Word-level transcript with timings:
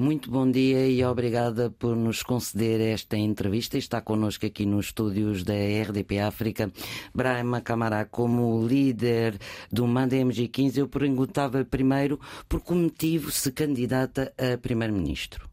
Muito 0.00 0.30
bom 0.30 0.50
dia 0.50 0.88
e 0.88 1.04
obrigada 1.04 1.68
por 1.68 1.94
nos 1.94 2.22
conceder 2.22 2.80
esta 2.80 3.18
entrevista. 3.18 3.76
Está 3.76 4.00
connosco 4.00 4.46
aqui 4.46 4.64
nos 4.64 4.86
estúdios 4.86 5.44
da 5.44 5.52
RDP 5.52 6.20
África. 6.20 6.72
Brahma 7.14 7.60
Camará, 7.60 8.06
como 8.06 8.66
líder 8.66 9.38
do 9.70 9.86
Manda 9.86 10.16
MG15, 10.16 10.78
eu 10.78 10.88
perguntava 10.88 11.66
primeiro 11.66 12.18
por 12.48 12.64
que 12.64 12.72
motivo 12.72 13.30
se 13.30 13.52
candidata 13.52 14.32
a 14.38 14.56
primeiro-ministro. 14.56 15.50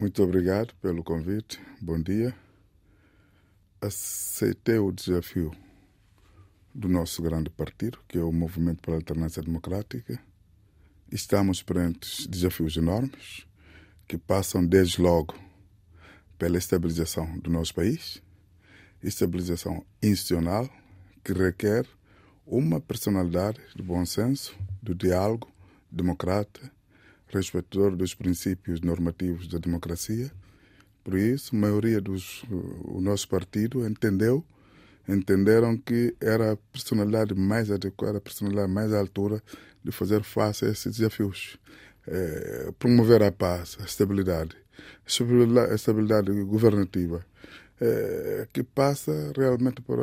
Muito 0.00 0.20
obrigado 0.20 0.74
pelo 0.82 1.04
convite. 1.04 1.60
Bom 1.80 2.02
dia. 2.02 2.34
Aceitei 3.80 4.80
o 4.80 4.90
desafio 4.90 5.52
do 6.74 6.88
nosso 6.88 7.22
grande 7.22 7.50
partido, 7.50 8.00
que 8.08 8.18
é 8.18 8.20
o 8.20 8.32
Movimento 8.32 8.82
pela 8.82 8.96
Alternância 8.96 9.40
Democrática. 9.40 10.20
Estamos 11.08 11.62
perante 11.62 12.28
desafios 12.28 12.76
enormes 12.76 13.46
que 14.06 14.16
passam 14.16 14.64
desde 14.64 15.00
logo 15.00 15.34
pela 16.38 16.58
estabilização 16.58 17.38
do 17.38 17.50
nosso 17.50 17.74
país, 17.74 18.22
estabilização 19.02 19.84
institucional 20.02 20.68
que 21.24 21.32
requer 21.32 21.86
uma 22.46 22.80
personalidade 22.80 23.60
de 23.74 23.82
bom 23.82 24.04
senso, 24.06 24.56
do 24.82 24.94
diálogo 24.94 25.50
democrata, 25.90 26.70
respeitador 27.28 27.96
dos 27.96 28.14
princípios 28.14 28.80
normativos 28.80 29.48
da 29.48 29.58
democracia. 29.58 30.30
Por 31.02 31.18
isso, 31.18 31.54
a 31.54 31.58
maioria 31.58 32.00
dos 32.00 32.44
o 32.84 33.00
nosso 33.00 33.28
partido 33.28 33.86
entendeu 33.86 34.44
entenderam 35.08 35.76
que 35.76 36.16
era 36.20 36.52
a 36.52 36.56
personalidade 36.56 37.34
mais 37.34 37.70
adequada, 37.70 38.18
a 38.18 38.20
personalidade 38.20 38.72
mais 38.72 38.92
à 38.92 38.98
altura 38.98 39.42
de 39.84 39.92
fazer 39.92 40.22
face 40.24 40.64
a 40.64 40.68
esses 40.68 40.96
desafios. 40.96 41.58
É, 42.08 42.72
promover 42.78 43.22
a 43.22 43.32
paz, 43.32 43.76
a 43.80 43.84
estabilidade, 43.84 44.56
a 45.04 45.74
estabilidade 45.74 46.30
governativa, 46.44 47.26
é, 47.80 48.46
que 48.52 48.62
passa 48.62 49.32
realmente 49.36 49.82
por, 49.82 49.98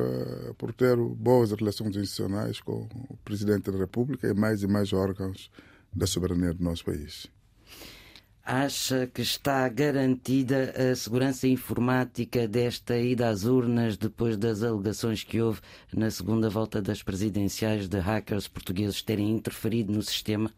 por 0.58 0.74
ter 0.74 0.96
boas 0.96 1.52
relações 1.52 1.96
institucionais 1.96 2.60
com 2.60 2.88
o 3.10 3.18
Presidente 3.24 3.72
da 3.72 3.78
República 3.78 4.28
e 4.28 4.34
mais 4.34 4.64
e 4.64 4.68
mais 4.68 4.94
órgãos 4.94 5.50
da 5.94 6.06
soberania 6.06 6.54
do 6.54 6.64
nosso 6.64 6.86
país. 6.86 7.28
Acha 8.46 9.08
que 9.08 9.22
está 9.22 9.70
garantida 9.70 10.74
a 10.76 10.94
segurança 10.98 11.48
informática 11.48 12.46
desta 12.46 12.98
ida 12.98 13.30
às 13.30 13.46
urnas 13.46 13.96
depois 13.96 14.36
das 14.36 14.62
alegações 14.62 15.24
que 15.24 15.40
houve 15.40 15.62
na 15.94 16.12
segunda 16.12 16.50
volta 16.50 16.82
das 16.82 17.02
presidenciais 17.02 17.88
de 17.88 18.00
hackers 18.00 18.50
portugueses 18.50 19.02
terem 19.02 19.32
interferido 19.32 19.94
no 19.94 20.02
sistema? 20.02 20.52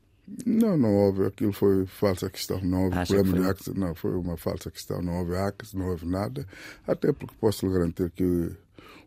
Não, 0.46 0.78
não 0.78 0.94
houve. 0.96 1.26
Aquilo 1.26 1.54
foi 1.54 1.86
falsa 1.86 2.30
questão. 2.30 2.60
Não 2.62 2.86
houve 2.86 2.98
Acha 2.98 3.14
problema 3.14 3.40
de 3.40 3.46
hackers. 3.46 3.78
Não, 3.78 3.96
foi 3.96 4.16
uma 4.16 4.38
falsa 4.38 4.72
questão. 4.72 5.02
Não 5.02 5.20
houve 5.20 5.34
hackers, 5.34 5.74
não 5.74 5.88
houve 5.88 6.06
nada. 6.06 6.48
Até 6.88 7.12
porque 7.14 7.36
posso 7.40 7.66
lhe 7.66 7.74
garantir 7.74 8.10
que 8.12 8.52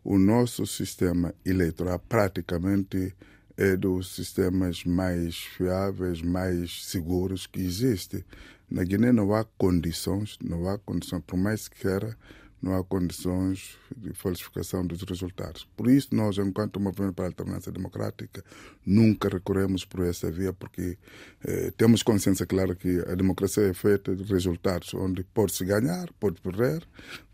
o 0.03 0.17
nosso 0.17 0.65
sistema 0.65 1.33
eleitoral 1.45 1.99
praticamente 1.99 3.13
é 3.57 3.75
dos 3.75 4.15
sistemas 4.15 4.85
mais 4.85 5.35
fiáveis, 5.35 6.21
mais 6.21 6.85
seguros 6.85 7.45
que 7.45 7.59
existe. 7.59 8.25
Na 8.69 8.83
Guiné 8.83 9.11
não 9.11 9.33
há 9.33 9.43
condições, 9.43 10.37
não 10.41 10.69
há 10.69 10.77
condições, 10.77 11.21
por 11.27 11.37
mais 11.37 11.67
que 11.67 11.81
queira, 11.81 12.15
não 12.61 12.75
há 12.75 12.83
condições 12.83 13.77
de 13.95 14.13
falsificação 14.13 14.85
dos 14.85 15.03
resultados. 15.03 15.67
Por 15.77 15.89
isso, 15.89 16.09
nós, 16.11 16.37
enquanto 16.37 16.79
Movimento 16.79 17.13
para 17.13 17.25
a 17.25 17.27
Alternância 17.29 17.71
Democrática, 17.71 18.43
nunca 18.85 19.29
recorremos 19.29 19.85
por 19.85 20.05
essa 20.05 20.29
via, 20.29 20.51
porque 20.51 20.97
eh, 21.43 21.71
temos 21.77 22.03
consciência 22.03 22.45
clara 22.45 22.75
que 22.75 22.99
a 23.07 23.15
democracia 23.15 23.63
é 23.63 23.73
feita 23.73 24.15
de 24.15 24.23
resultados, 24.23 24.93
onde 24.93 25.23
pode-se 25.23 25.63
ganhar, 25.63 26.11
pode 26.19 26.41
perder. 26.41 26.85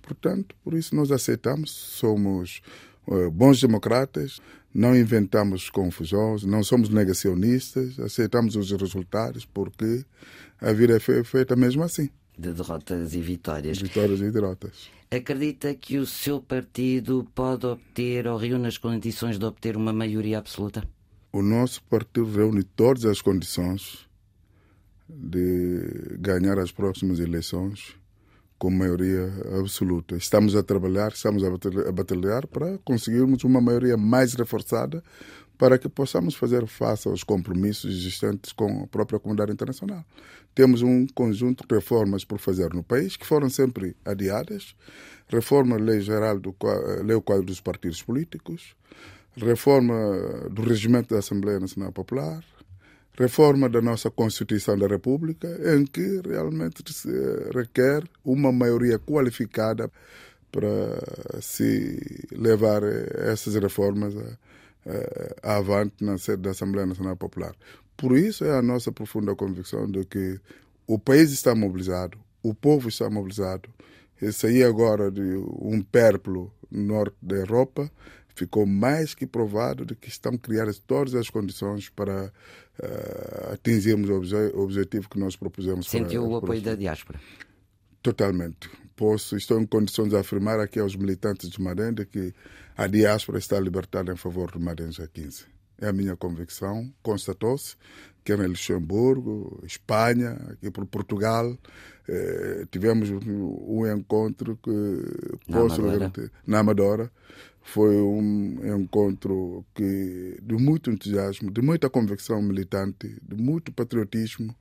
Portanto, 0.01 0.55
por 0.63 0.73
isso 0.73 0.95
nós 0.95 1.11
aceitamos, 1.11 1.71
somos 1.71 2.61
eh, 3.07 3.29
bons 3.29 3.59
democratas, 3.59 4.39
não 4.73 4.95
inventamos 4.95 5.69
confusões, 5.69 6.43
não 6.43 6.61
somos 6.64 6.89
negacionistas, 6.89 7.97
aceitamos 7.99 8.55
os 8.55 8.71
resultados 8.71 9.45
porque 9.45 10.05
a 10.59 10.73
vida 10.73 10.97
é 10.97 11.23
feita 11.23 11.55
mesmo 11.55 11.81
assim. 11.81 12.09
De 12.37 12.51
derrotas 12.53 13.13
e 13.13 13.21
vitórias. 13.21 13.79
Vitórias 13.79 14.19
e 14.19 14.31
derrotas. 14.31 14.89
Acredita 15.09 15.73
que 15.73 15.97
o 15.97 16.05
seu 16.05 16.41
partido 16.41 17.25
pode 17.33 17.65
obter 17.65 18.27
ou 18.27 18.37
reúne 18.37 18.67
as 18.67 18.77
condições 18.77 19.39
de 19.39 19.45
obter 19.45 19.77
uma 19.77 19.93
maioria 19.93 20.39
absoluta? 20.39 20.87
O 21.31 21.41
nosso 21.41 21.83
partido 21.83 22.25
reúne 22.31 22.63
todas 22.63 23.05
as 23.05 23.21
condições 23.21 24.05
de 25.07 26.17
ganhar 26.19 26.57
as 26.59 26.71
próximas 26.71 27.19
eleições 27.19 27.95
com 28.57 28.69
maioria 28.69 29.31
absoluta. 29.59 30.15
Estamos 30.15 30.55
a 30.55 30.63
trabalhar, 30.63 31.11
estamos 31.11 31.43
a 31.43 31.91
batalhar 31.91 32.47
para 32.47 32.77
conseguirmos 32.79 33.43
uma 33.43 33.61
maioria 33.61 33.97
mais 33.97 34.33
reforçada 34.33 35.03
para 35.58 35.77
que 35.77 35.88
possamos 35.88 36.36
fazer 36.36 36.66
face 36.67 37.08
aos 37.08 37.23
compromissos 37.23 37.92
existentes 37.92 38.52
com 38.52 38.83
a 38.83 38.88
própria 38.88 39.20
comunidade 39.20 39.52
internacional. 39.52 40.04
Temos 40.54 40.82
um 40.82 41.05
conjunto 41.08 41.66
de 41.67 41.76
reformas 41.76 42.23
por 42.23 42.39
fazer 42.39 42.73
no 42.73 42.83
país 42.83 43.17
que 43.17 43.26
foram 43.26 43.49
sempre 43.49 43.95
adiadas. 44.05 44.76
Reforma 45.27 45.77
da 45.77 45.83
Lei 45.83 46.02
Geral 46.02 46.39
do 46.39 46.55
Lei 47.04 47.20
Quadro 47.21 47.45
dos 47.45 47.60
Partidos 47.60 48.02
Políticos, 48.02 48.76
reforma 49.36 49.94
do 50.52 50.61
Regimento 50.61 51.14
da 51.14 51.20
Assembleia 51.20 51.60
Nacional 51.60 51.92
Popular, 51.92 52.44
reforma 53.17 53.67
da 53.67 53.82
nossa 53.82 54.11
Constituição 54.11 54.77
da 54.77 54.88
República, 54.88 55.48
em 55.76 55.86
que 55.86 56.21
realmente 56.26 56.94
se 56.94 57.10
requer 57.54 58.04
uma 58.23 58.52
maioria 58.52 58.99
qualificada 58.99 59.89
para 60.52 61.42
se 61.42 62.27
levar 62.32 62.83
essas 62.83 63.55
reformas 63.55 64.15
a, 64.15 64.38
avante 65.41 66.03
na 66.03 66.17
sede 66.17 66.43
da 66.43 66.51
Assembleia 66.51 66.85
Nacional 66.85 67.15
Popular. 67.17 67.55
Por 67.97 68.17
isso 68.17 68.43
é 68.43 68.57
a 68.57 68.61
nossa 68.61 68.91
profunda 68.91 69.35
convicção 69.35 69.89
de 69.89 70.05
que 70.05 70.39
o 70.87 70.99
país 70.99 71.31
está 71.31 71.55
mobilizado, 71.55 72.17
o 72.43 72.53
povo 72.53 72.89
está 72.89 73.09
mobilizado. 73.09 73.69
E 74.21 74.31
sair 74.31 74.63
agora 74.63 75.11
de 75.11 75.21
um 75.59 75.81
pérplo 75.81 76.51
no 76.71 76.83
norte 76.83 77.15
da 77.21 77.35
Europa 77.35 77.91
ficou 78.35 78.65
mais 78.65 79.15
que 79.15 79.25
provado 79.25 79.85
de 79.85 79.95
que 79.95 80.09
estão 80.09 80.37
criadas 80.37 80.77
todas 80.79 81.15
as 81.15 81.29
condições 81.29 81.89
para 81.89 82.25
uh, 82.25 83.53
atingirmos 83.53 84.09
o, 84.09 84.15
obje 84.15 84.35
o, 84.35 84.59
objetivo 84.59 85.09
que 85.09 85.17
nós 85.17 85.35
propusemos. 85.35 85.87
Sentiu 85.87 86.23
para, 86.23 86.31
o 86.31 86.35
apoio 86.35 86.61
da 86.61 86.75
diáspora? 86.75 87.19
Totalmente. 88.02 88.69
Posso, 88.95 89.35
estou 89.35 89.59
em 89.59 89.65
condições 89.65 90.09
de 90.09 90.17
afirmar 90.17 90.59
aqui 90.59 90.79
aos 90.79 90.95
militantes 90.95 91.49
de 91.49 91.61
Marende 91.61 92.05
que 92.05 92.33
a 92.75 92.87
diáspora 92.87 93.37
está 93.37 93.59
libertada 93.59 94.11
em 94.11 94.17
favor 94.17 94.52
do 94.52 94.59
Marende 94.59 95.08
15. 95.08 95.45
É 95.80 95.87
a 95.87 95.93
minha 95.93 96.15
convicção. 96.15 96.91
Constatou-se 97.02 97.75
que 98.23 98.33
em 98.33 98.47
Luxemburgo, 98.47 99.61
Espanha, 99.63 100.31
aqui 100.49 100.71
por 100.71 100.85
Portugal, 100.87 101.58
eh, 102.08 102.65
tivemos 102.71 103.09
um 103.09 103.85
encontro 103.85 104.58
que 104.64 104.71
na 105.47 105.59
posso 105.59 105.81
Amadora. 105.81 106.31
na 106.47 106.59
Amadora 106.59 107.11
foi 107.61 107.95
um 107.95 108.81
encontro 108.81 109.65
que 109.73 110.39
de 110.41 110.55
muito 110.55 110.89
entusiasmo, 110.91 111.52
de 111.52 111.61
muita 111.61 111.89
convicção 111.89 112.41
militante, 112.41 113.19
de 113.21 113.35
muito 113.35 113.71
patriotismo, 113.71 114.55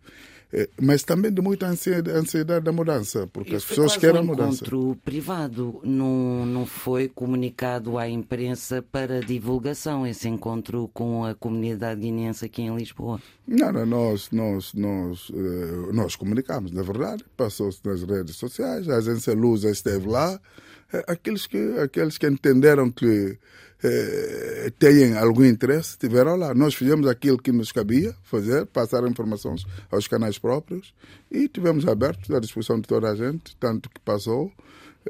mas 0.81 1.03
também 1.03 1.33
de 1.33 1.43
muita 1.43 1.67
ansiedade 1.67 2.65
da 2.65 2.73
mudança, 2.73 3.27
porque 3.33 3.57
as 3.57 3.65
pessoas 3.65 3.97
querem 3.97 4.21
um 4.21 4.25
mudança. 4.25 4.57
encontro 4.57 4.97
privado, 5.05 5.81
não, 5.83 6.47
não 6.47 6.67
foi 6.67 7.09
comunicado 7.09 7.99
à 7.99 8.09
imprensa 8.09 8.83
para 8.83 9.21
divulgação 9.21 10.07
esse 10.07 10.29
encontro 10.29 10.89
com 10.93 11.25
a 11.25 11.35
comunidade 11.35 12.01
guineense 12.01 12.45
aqui 12.45 12.63
em 12.63 12.75
Lisboa? 12.77 13.21
Não, 13.47 13.73
não 13.73 13.87
nós, 13.87 14.31
nós, 14.31 14.73
nós, 14.75 15.33
eh, 15.35 15.93
nós 15.93 16.17
comunicamos, 16.17 16.71
na 16.71 16.83
verdade, 16.83 17.25
passou-se 17.37 17.81
nas 17.85 18.03
redes 18.03 18.37
sociais, 18.37 18.89
a 18.89 18.97
agência 18.97 19.35
Lusa 19.35 19.71
esteve 19.71 20.07
lá, 20.07 20.41
é, 20.93 21.05
aqueles 21.09 21.47
que, 21.47 21.79
aqueles 21.79 22.17
que 22.17 22.27
entenderam 22.27 22.91
que 22.91 23.39
eh, 23.85 24.73
têm 24.79 25.17
algum 25.19 25.45
interesse 25.45 25.91
estiveram 25.91 26.37
lá. 26.37 26.55
Nós 26.55 26.75
fizemos 26.75 27.07
aquilo 27.07 27.37
que 27.37 27.53
nos 27.53 27.71
cabia 27.71 28.15
fazer, 28.23 28.65
passar 28.67 29.07
informações 29.07 29.65
aos 29.91 30.09
canais 30.09 30.39
próprios 30.39 30.95
e 31.31 31.49
tivemos 31.49 31.87
abertos 31.87 32.31
à 32.31 32.41
disposição 32.41 32.81
de 32.81 32.89
toda 32.89 33.11
a 33.11 33.15
gente, 33.15 33.55
tanto 33.57 33.91
que 33.91 34.01
passou 34.01 34.51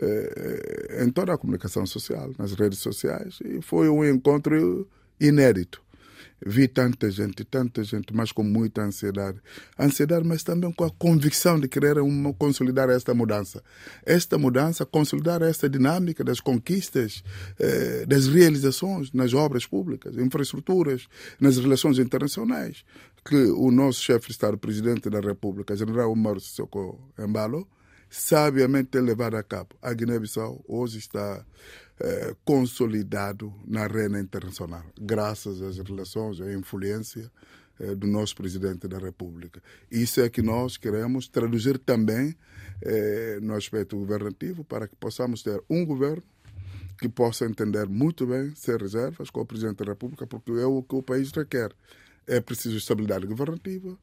eh, 0.02 1.04
em 1.04 1.10
toda 1.10 1.32
a 1.32 1.38
comunicação 1.38 1.86
social, 1.86 2.32
nas 2.36 2.52
redes 2.54 2.80
sociais, 2.80 3.38
e 3.44 3.62
foi 3.62 3.88
um 3.88 4.04
encontro 4.04 4.88
inédito 5.20 5.83
vi 6.44 6.68
tanta 6.68 7.10
gente, 7.10 7.44
tanta 7.44 7.82
gente, 7.82 8.14
mas 8.14 8.30
com 8.30 8.42
muita 8.42 8.82
ansiedade. 8.82 9.40
Ansiedade, 9.78 10.26
mas 10.26 10.42
também 10.42 10.70
com 10.72 10.84
a 10.84 10.90
convicção 10.90 11.58
de 11.58 11.68
querer 11.68 11.98
uma, 11.98 12.32
consolidar 12.34 12.90
esta 12.90 13.14
mudança. 13.14 13.62
Esta 14.04 14.36
mudança, 14.36 14.84
consolidar 14.84 15.42
esta 15.42 15.68
dinâmica 15.68 16.22
das 16.22 16.40
conquistas, 16.40 17.24
eh, 17.58 18.04
das 18.06 18.26
realizações 18.26 19.10
nas 19.12 19.32
obras 19.32 19.66
públicas, 19.66 20.16
infraestruturas, 20.16 21.06
nas 21.40 21.56
relações 21.56 21.98
internacionais. 21.98 22.84
que 23.26 23.36
o 23.36 23.70
nosso 23.70 24.02
chefe 24.02 24.26
de 24.26 24.32
Estado, 24.32 24.58
presidente 24.58 25.08
da 25.08 25.18
República, 25.18 25.74
general 25.74 26.12
Omar 26.12 26.38
Sissoko 26.40 27.10
Embalo, 27.18 27.66
sabiamente 28.10 29.00
levado 29.00 29.36
a 29.36 29.42
cabo. 29.42 29.70
A 29.82 29.92
Guiné-Bissau 29.92 30.62
hoje 30.68 30.98
está 30.98 31.44
eh, 32.00 32.34
consolidado 32.44 33.54
na 33.64 33.82
arena 33.82 34.18
internacional, 34.18 34.84
graças 35.00 35.62
às 35.62 35.78
relações, 35.78 36.40
à 36.40 36.52
influência 36.52 37.30
eh, 37.78 37.94
do 37.94 38.08
nosso 38.08 38.34
presidente 38.34 38.88
da 38.88 38.98
República. 38.98 39.62
Isso 39.88 40.20
é 40.20 40.28
que 40.28 40.42
nós 40.42 40.76
queremos 40.76 41.28
traduzir 41.28 41.78
também 41.78 42.34
eh, 42.82 43.38
no 43.40 43.54
aspecto 43.54 43.96
governativo 43.96 44.64
para 44.64 44.88
que 44.88 44.96
possamos 44.96 45.44
ter 45.44 45.62
um 45.70 45.86
governo 45.86 46.24
que 46.98 47.08
possa 47.08 47.44
entender 47.44 47.88
muito 47.88 48.26
bem, 48.26 48.52
sem 48.56 48.76
reservas, 48.76 49.30
com 49.30 49.42
o 49.42 49.46
presidente 49.46 49.84
da 49.84 49.92
República, 49.92 50.26
porque 50.26 50.50
é 50.50 50.66
o 50.66 50.82
que 50.82 50.96
o 50.96 51.02
país 51.02 51.30
requer. 51.30 51.72
É 52.26 52.40
preciso 52.40 52.76
estabilidade 52.76 53.24
governativa, 53.24 53.96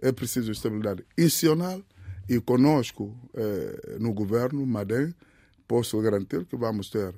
é 0.00 0.10
preciso 0.10 0.50
estabilidade 0.50 1.06
institucional 1.16 1.80
e 2.28 2.40
conosco 2.40 3.16
no 4.00 4.12
governo, 4.12 4.66
Madem, 4.66 5.14
posso 5.68 6.00
garantir 6.00 6.44
que 6.44 6.56
vamos 6.56 6.90
ter 6.90 7.14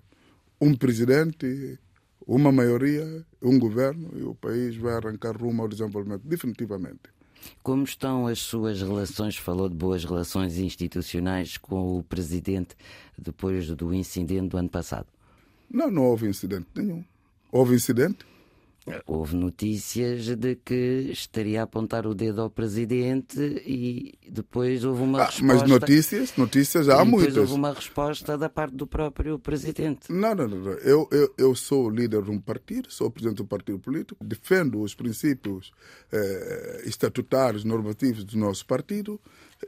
um 0.60 0.75
presidente, 0.75 1.78
uma 2.26 2.52
maioria, 2.52 3.25
um 3.43 3.58
governo 3.58 4.10
e 4.16 4.22
o 4.22 4.34
país 4.34 4.76
vai 4.76 4.94
arrancar 4.94 5.37
rumo 5.37 5.62
ao 5.62 5.69
desenvolvimento, 5.69 6.22
definitivamente. 6.25 7.19
Como 7.62 7.84
estão 7.84 8.26
as 8.26 8.40
suas 8.40 8.81
relações? 8.82 9.37
Falou 9.37 9.69
de 9.69 9.75
boas 9.75 10.05
relações 10.05 10.58
institucionais 10.58 11.56
com 11.56 11.99
o 11.99 12.02
presidente 12.02 12.75
depois 13.16 13.69
do 13.70 13.94
incidente 13.94 14.49
do 14.49 14.56
ano 14.56 14.69
passado? 14.69 15.06
Não, 15.70 15.90
não 15.90 16.02
houve 16.05 16.28
incidente 16.28 16.66
nenhum. 16.75 17.04
Houve 17.52 17.75
incidente? 17.75 18.26
Houve 19.06 19.37
notícias 19.37 20.37
de 20.37 20.56
que 20.56 21.11
estaria 21.11 21.61
a 21.61 21.64
apontar 21.64 22.06
o 22.06 22.14
dedo 22.14 22.40
ao 22.40 22.50
presidente 22.50 23.38
e 23.67 24.19
depois 24.29 24.85
houve 24.85 25.02
uma 25.02 25.20
ah, 25.20 25.26
resposta. 25.26 25.44
Mas 25.46 25.62
notícias, 25.69 26.37
notícias 26.37 26.88
há 26.88 27.02
e 27.02 27.06
muitas. 27.06 27.35
Depois 27.35 27.50
houve 27.50 27.61
uma 27.61 27.73
resposta 27.73 28.38
da 28.38 28.49
parte 28.49 28.75
do 28.75 28.87
próprio 28.87 29.38
presidente. 29.38 30.12
Não, 30.12 30.35
não, 30.35 30.49
não. 30.49 30.73
Eu, 30.73 31.08
eu, 31.11 31.35
eu 31.37 31.55
sou 31.55 31.88
líder 31.88 32.23
de 32.23 32.31
um 32.31 32.40
partido, 32.40 32.90
sou 32.90 33.11
presidente 33.11 33.37
de 33.37 33.43
um 33.43 33.46
partido 33.46 33.79
político, 33.79 34.25
defendo 34.25 34.81
os 34.81 34.94
princípios 34.94 35.73
eh, 36.12 36.82
estatutários, 36.85 37.64
normativos 37.64 38.25
do 38.25 38.38
nosso 38.38 38.67
partido 38.67 39.20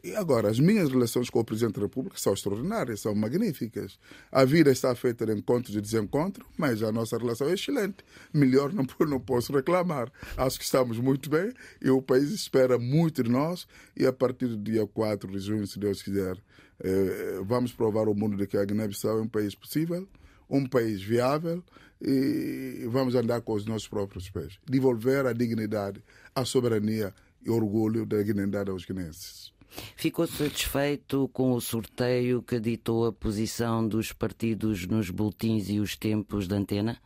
e 0.05 0.15
agora, 0.15 0.49
as 0.49 0.61
minhas 0.61 0.89
relações 0.89 1.29
com 1.29 1.41
o 1.41 1.45
Presidente 1.45 1.75
da 1.75 1.83
República 1.83 2.17
são 2.19 2.33
extraordinárias, 2.33 3.01
são 3.01 3.15
magníficas. 3.15 3.99
A 4.31 4.45
vida 4.45 4.71
está 4.71 4.95
feita 4.95 5.27
de 5.27 5.33
encontros 5.33 5.75
e 5.75 5.81
desencontros, 5.81 6.47
mas 6.57 6.83
a 6.83 6.93
nossa 6.93 7.19
relação 7.19 7.49
é 7.49 7.55
excelente. 7.55 8.05
Melhor 8.33 8.73
não, 8.73 8.87
não 9.07 9.21
posso 9.21 9.53
reclamar. 9.53 10.11
Acho 10.37 10.59
que 10.59 10.65
estamos 10.65 10.99
muito 10.99 11.29
bem 11.29 11.53
e 11.83 11.91
o 11.91 12.01
país 12.01 12.31
espera 12.31 12.79
muito 12.79 13.23
de 13.23 13.31
nós. 13.31 13.67
E 13.97 14.07
a 14.07 14.13
partir 14.13 14.47
do 14.47 14.57
dia 14.57 14.87
4 14.87 15.31
de 15.31 15.39
junho, 15.41 15.67
se 15.67 15.79
Deus 15.79 16.03
quiser, 16.03 16.37
eh, 16.83 17.41
vamos 17.45 17.73
provar 17.73 18.07
ao 18.07 18.15
mundo 18.15 18.37
de 18.37 18.47
que 18.47 18.57
a 18.57 18.65
Guiné-Bissau 18.65 19.19
é 19.19 19.23
um 19.23 19.29
país 19.29 19.55
possível, 19.55 20.09
um 20.49 20.67
país 20.67 21.03
viável 21.03 21.63
e 22.01 22.87
vamos 22.89 23.15
andar 23.15 23.41
com 23.43 23.53
os 23.53 23.67
nossos 23.67 23.89
próprios 23.89 24.31
pés. 24.31 24.59
Devolver 24.67 25.27
a 25.27 25.33
dignidade, 25.33 26.03
a 26.35 26.45
soberania 26.45 27.13
e 27.45 27.51
orgulho 27.51 28.07
da 28.07 28.23
dignidade 28.23 28.71
aos 28.71 28.85
guinenses. 28.85 29.53
Ficou 29.97 30.27
satisfeito 30.27 31.29
com 31.33 31.53
o 31.53 31.61
sorteio 31.61 32.43
que 32.43 32.59
ditou 32.59 33.07
a 33.07 33.13
posição 33.13 33.87
dos 33.87 34.13
partidos 34.13 34.87
nos 34.87 35.11
boletins 35.11 35.69
e 35.69 35.79
os 35.79 35.97
tempos 35.97 36.49
de 36.49 36.55
antena? 36.55 36.99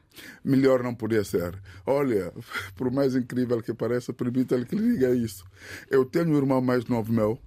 Melhor 0.45 0.83
não 0.83 0.95
podia 0.95 1.25
ser. 1.25 1.61
Olha, 1.85 2.33
por 2.77 2.91
mais 2.91 3.15
incrível 3.15 3.63
que 3.63 3.75
pareça, 3.75 4.13
permita-lhe 4.13 4.65
que 4.65 4.77
lhe 4.77 4.95
diga 4.95 5.15
isso. 5.15 5.45
Eu 5.91 6.05
tenho 6.05 6.29
um 6.29 6.37
irmão 6.37 6.61
mais 6.61 6.87
novo 6.87 7.13
meu, 7.13 7.39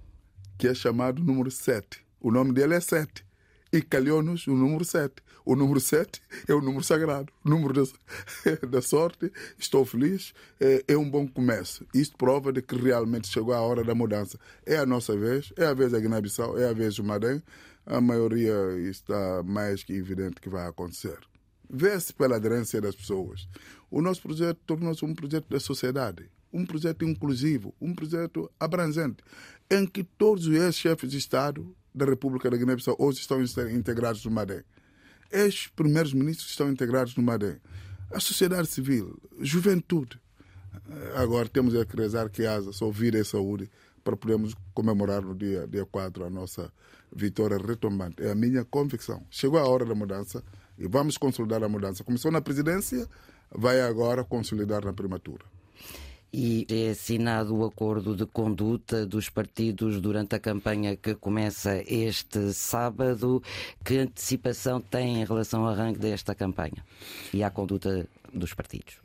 que 0.56 0.68
é 0.68 0.74
chamado 0.74 1.22
número 1.22 1.50
7. 1.50 2.04
O 2.20 2.30
nome 2.30 2.52
dele 2.52 2.74
é 2.74 2.80
7 2.80 3.24
e 3.72 3.82
calhou-nos 3.82 4.46
o 4.46 4.54
número 4.54 4.84
7. 4.84 5.14
O 5.48 5.56
número 5.56 5.80
7 5.80 6.20
é 6.46 6.52
o 6.52 6.60
número 6.60 6.84
sagrado, 6.84 7.32
o 7.42 7.48
número 7.48 7.72
da, 7.72 7.90
da 8.68 8.82
sorte. 8.82 9.32
Estou 9.58 9.82
feliz, 9.82 10.34
é, 10.60 10.84
é, 10.86 10.94
um 10.94 11.08
bom 11.08 11.26
começo. 11.26 11.86
Isto 11.94 12.18
prova 12.18 12.52
de 12.52 12.60
que 12.60 12.76
realmente 12.76 13.28
chegou 13.28 13.54
a 13.54 13.60
hora 13.62 13.82
da 13.82 13.94
mudança. 13.94 14.38
É 14.66 14.76
a 14.76 14.84
nossa 14.84 15.16
vez, 15.16 15.50
é 15.56 15.64
a 15.64 15.72
vez 15.72 15.92
da 15.92 16.00
Guiné-Bissau, 16.00 16.58
é 16.58 16.68
a 16.68 16.74
vez 16.74 16.96
do 16.96 17.02
Marém. 17.02 17.42
A 17.86 17.98
maioria 17.98 18.52
está 18.90 19.42
mais 19.42 19.82
que 19.82 19.94
evidente 19.94 20.38
que 20.38 20.50
vai 20.50 20.68
acontecer. 20.68 21.18
Vê-se 21.70 22.12
pela 22.12 22.36
aderência 22.36 22.78
das 22.78 22.94
pessoas. 22.94 23.48
O 23.90 24.02
nosso 24.02 24.20
projeto 24.20 24.60
tornou-se 24.66 25.02
um 25.02 25.14
projeto 25.14 25.48
da 25.48 25.58
sociedade, 25.58 26.30
um 26.52 26.66
projeto 26.66 27.06
inclusivo, 27.06 27.74
um 27.80 27.94
projeto 27.94 28.50
abrangente, 28.60 29.24
em 29.70 29.86
que 29.86 30.04
todos 30.04 30.46
os 30.46 30.54
ex-chefes 30.54 31.10
de 31.10 31.16
Estado 31.16 31.74
da 31.94 32.04
República 32.04 32.50
da 32.50 32.56
Guiné-Bissau 32.58 32.96
hoje 32.98 33.20
estão 33.20 33.40
integrados 33.40 34.22
no 34.26 34.30
MADEM. 34.30 34.62
Estes 35.30 35.68
primeiros 35.68 36.12
ministros 36.12 36.50
estão 36.50 36.70
integrados 36.70 37.16
no 37.16 37.22
MADEM. 37.22 37.56
A 38.10 38.20
sociedade 38.20 38.68
civil, 38.68 39.18
juventude. 39.40 40.18
Agora 41.14 41.48
temos 41.48 41.74
a 41.74 41.84
que 41.84 41.96
rezar 41.96 42.30
que 42.30 42.46
asa, 42.46 42.72
só 42.72 42.90
vida 42.90 43.18
e 43.18 43.24
saúde, 43.24 43.70
para 44.02 44.16
podermos 44.16 44.54
comemorar 44.72 45.20
no 45.20 45.34
dia, 45.34 45.66
dia 45.66 45.84
4 45.84 46.24
a 46.24 46.30
nossa 46.30 46.72
vitória 47.14 47.58
retomante. 47.58 48.22
É 48.22 48.30
a 48.30 48.34
minha 48.34 48.64
convicção. 48.64 49.22
Chegou 49.30 49.58
a 49.58 49.68
hora 49.68 49.84
da 49.84 49.94
mudança 49.94 50.42
e 50.78 50.86
vamos 50.86 51.18
consolidar 51.18 51.62
a 51.62 51.68
mudança. 51.68 52.02
Começou 52.02 52.32
na 52.32 52.40
presidência, 52.40 53.06
vai 53.50 53.82
agora 53.82 54.24
consolidar 54.24 54.84
na 54.84 54.92
primatura 54.92 55.44
e 56.32 56.66
é 56.68 56.90
assinado 56.90 57.56
o 57.56 57.64
acordo 57.64 58.14
de 58.14 58.26
conduta 58.26 59.06
dos 59.06 59.28
partidos 59.28 60.00
durante 60.00 60.34
a 60.34 60.38
campanha 60.38 60.96
que 60.96 61.14
começa 61.14 61.82
este 61.86 62.52
sábado. 62.52 63.42
Que 63.84 63.98
antecipação 63.98 64.80
tem 64.80 65.20
em 65.20 65.24
relação 65.24 65.64
ao 65.64 65.72
arranque 65.72 65.98
desta 65.98 66.34
campanha 66.34 66.84
e 67.32 67.42
à 67.42 67.50
conduta 67.50 68.06
dos 68.32 68.52
partidos? 68.52 69.00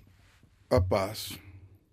A 0.70 0.82
paz, 0.82 1.38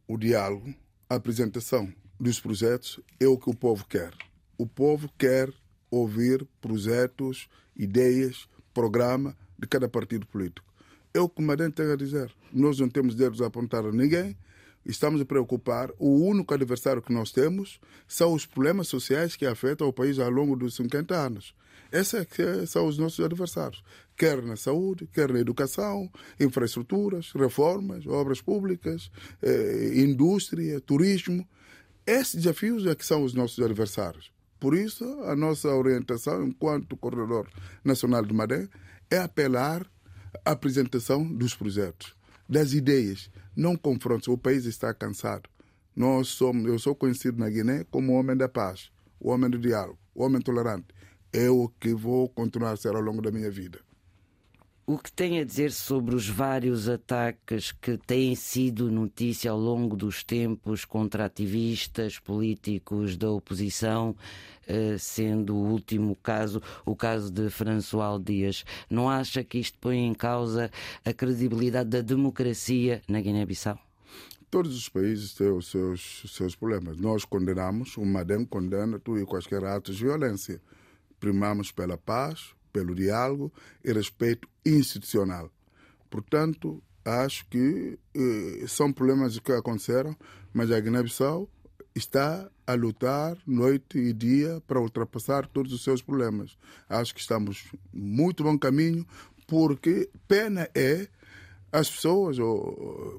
o 0.09 0.17
diálogo, 0.17 0.75
a 1.09 1.15
apresentação 1.15 1.93
dos 2.19 2.41
projetos 2.41 3.01
é 3.19 3.27
o 3.27 3.39
que 3.39 3.51
o 3.51 3.55
povo 3.55 3.87
quer. 3.87 4.13
O 4.59 4.67
povo 4.67 5.09
quer 5.17 5.53
ouvir 5.91 6.47
projetos, 6.61 7.49
ideias, 7.77 8.49
programa 8.75 9.37
de 9.59 9.67
cada 9.67 9.89
partido 9.89 10.27
político. 10.27 10.69
É 11.13 11.21
o 11.21 11.29
que 11.29 11.43
o 11.43 11.45
Madem 11.45 11.71
tem 11.71 11.91
a 11.91 11.97
dizer. 11.97 12.33
Nós 12.53 12.79
não 12.79 12.89
temos 12.89 13.15
dedos 13.15 13.43
a 13.43 13.47
apontar 13.47 13.85
a 13.85 13.93
ninguém 13.93 14.37
estamos 14.85 15.21
a 15.21 15.25
preocupar, 15.25 15.91
o 15.99 16.27
único 16.27 16.55
adversário 16.55 17.03
que 17.03 17.13
nós 17.13 17.31
temos 17.31 17.81
são 18.07 18.33
os 18.33 18.47
problemas 18.47 18.89
sociais 18.89 19.37
que 19.37 19.47
afetam 19.47 19.89
o 19.89 19.93
país 19.93 20.19
ao 20.19 20.31
longo 20.31 20.57
dos 20.57 20.77
50 20.77 21.15
anos. 21.15 21.55
Esses 21.93 22.15
é 22.39 22.67
são 22.67 22.87
os 22.87 22.99
nossos 22.99 23.25
adversários, 23.25 23.83
quer 24.17 24.41
na 24.43 24.57
saúde, 24.57 25.09
quer 25.13 25.33
na 25.33 25.41
educação, 25.41 26.09
infraestruturas, 26.39 27.33
reformas, 27.33 28.07
obras 28.07 28.41
públicas, 28.41 29.11
eh, 29.43 29.93
indústria, 29.97 30.81
turismo. 30.81 31.47
Esses 32.07 32.37
desafios 32.37 32.87
é 32.87 32.95
que 32.95 33.05
são 33.05 33.25
os 33.25 33.35
nossos 33.35 33.59
adversários. 33.65 34.31
Por 34.61 34.75
isso, 34.77 35.05
a 35.25 35.35
nossa 35.35 35.69
orientação, 35.69 36.45
enquanto 36.45 36.97
Coordenador 36.97 37.49
Nacional 37.83 38.25
de 38.25 38.35
Madem, 38.35 38.69
é 39.11 39.19
apelar 39.19 39.85
à 40.45 40.53
apresentação 40.53 41.27
dos 41.27 41.57
projetos 41.57 42.15
das 42.49 42.73
ideias, 42.73 43.31
não 43.57 43.77
confrontos. 43.77 44.29
O 44.29 44.39
país 44.39 44.65
está 44.65 44.93
cansado. 44.95 45.49
Nós 45.95 46.29
somos, 46.29 46.67
eu 46.67 46.79
sou 46.79 46.95
conhecido 46.95 47.39
na 47.39 47.51
Guiné 47.51 47.85
como 47.91 48.13
o 48.13 48.17
homem 48.17 48.37
da 48.37 48.49
paz, 48.49 48.91
o 49.19 49.31
homem 49.31 49.51
do 49.51 49.59
diálogo, 49.59 49.99
o 50.15 50.25
homem 50.25 50.41
tolerante. 50.41 50.87
É 51.33 51.51
o 51.51 51.69
que 51.69 51.95
vou 51.95 52.29
continuar 52.29 52.73
a 52.73 52.77
ser 52.77 52.95
ao 52.95 53.03
longo 53.03 53.21
da 53.23 53.31
minha 53.31 53.51
vida. 53.51 53.81
O 54.93 54.99
que 54.99 55.13
tem 55.13 55.39
a 55.39 55.45
dizer 55.45 55.71
sobre 55.71 56.17
os 56.17 56.29
vários 56.29 56.89
ataques 56.89 57.71
que 57.71 57.97
têm 57.97 58.35
sido 58.35 58.91
notícia 58.91 59.49
ao 59.49 59.57
longo 59.57 59.95
dos 59.95 60.25
tempos 60.25 60.85
contra 60.85 61.27
ativistas 61.27 62.19
políticos 62.19 63.17
da 63.17 63.31
oposição, 63.31 64.17
eh, 64.67 64.97
sendo 64.99 65.55
o 65.55 65.71
último 65.71 66.17
caso 66.17 66.61
o 66.85 66.97
caso 66.97 67.31
de 67.31 67.49
François 67.51 68.21
Dias? 68.21 68.65
Não 68.91 69.09
acha 69.09 69.45
que 69.45 69.59
isto 69.59 69.79
põe 69.79 69.97
em 69.97 70.13
causa 70.13 70.73
a 71.05 71.13
credibilidade 71.13 71.91
da 71.91 72.01
democracia 72.01 73.01
na 73.07 73.21
Guiné-Bissau? 73.21 73.79
Todos 74.51 74.77
os 74.77 74.89
países 74.89 75.35
têm 75.35 75.53
os 75.53 75.71
seus, 75.71 76.25
os 76.25 76.35
seus 76.35 76.57
problemas. 76.57 76.97
Nós 76.97 77.25
condenamos, 77.25 77.97
o 77.97 78.05
MADEM 78.05 78.45
condena 78.45 78.99
tudo 78.99 79.21
e 79.21 79.25
quaisquer 79.25 79.63
atos 79.63 79.99
de 79.99 80.03
violência. 80.03 80.61
Primamos 81.21 81.71
pela 81.71 81.97
paz, 81.97 82.57
pelo 82.73 82.95
diálogo 82.95 83.53
e 83.85 83.93
respeito 83.93 84.49
institucional. 84.65 85.51
Portanto, 86.09 86.83
acho 87.05 87.47
que 87.49 87.99
eh, 88.15 88.65
são 88.67 88.93
problemas 88.93 89.39
que 89.39 89.53
aconteceram, 89.53 90.17
mas 90.53 90.71
a 90.71 90.81
Guiné-Bissau 90.81 91.49
está 91.95 92.51
a 92.67 92.75
lutar 92.75 93.37
noite 93.47 93.99
e 93.99 94.13
dia 94.13 94.63
para 94.67 94.81
ultrapassar 94.81 95.47
todos 95.47 95.73
os 95.73 95.83
seus 95.83 96.03
problemas. 96.03 96.57
Acho 96.89 97.15
que 97.15 97.21
estamos 97.21 97.73
muito 97.93 98.45
bom 98.45 98.59
caminho, 98.59 99.07
porque 99.47 100.09
pena 100.29 100.69
é 100.75 101.09
As 101.73 101.89
pessoas, 101.89 102.37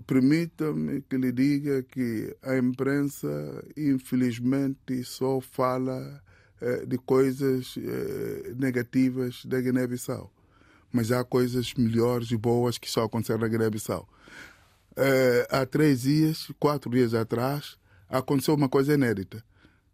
permitam-me 0.06 1.02
que 1.04 1.16
lhe 1.16 1.32
diga 1.32 1.84
que 1.84 2.36
a 2.44 2.58
imprensa, 2.58 3.30
infelizmente, 3.78 5.06
só 5.06 5.40
fala 5.40 6.22
de 6.86 6.98
coisas 6.98 7.76
eh, 7.78 8.54
negativas 8.58 9.44
da 9.46 9.60
Guiné-Bissau. 9.60 10.32
Mas 10.92 11.12
há 11.12 11.24
coisas 11.24 11.74
melhores 11.74 12.32
e 12.32 12.38
boas 12.38 12.78
que 12.78 12.90
só 12.90 13.04
aconteceram 13.04 13.42
na 13.42 13.48
Guiné-Bissau. 13.48 14.08
Eh, 14.96 15.48
há 15.50 15.66
três 15.66 16.02
dias, 16.02 16.52
quatro 16.60 16.92
dias 16.92 17.14
atrás, 17.14 17.78
aconteceu 18.10 18.54
uma 18.54 18.70
coisa 18.70 18.94
inédita. 18.94 19.44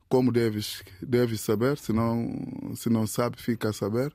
Como 0.09 0.31
deves, 0.31 0.83
deves 1.01 1.41
saber, 1.41 1.77
se 1.77 1.93
não, 1.93 2.73
se 2.75 2.89
não 2.89 3.05
sabe, 3.05 3.41
fica 3.41 3.69
a 3.69 3.73
saber, 3.73 4.13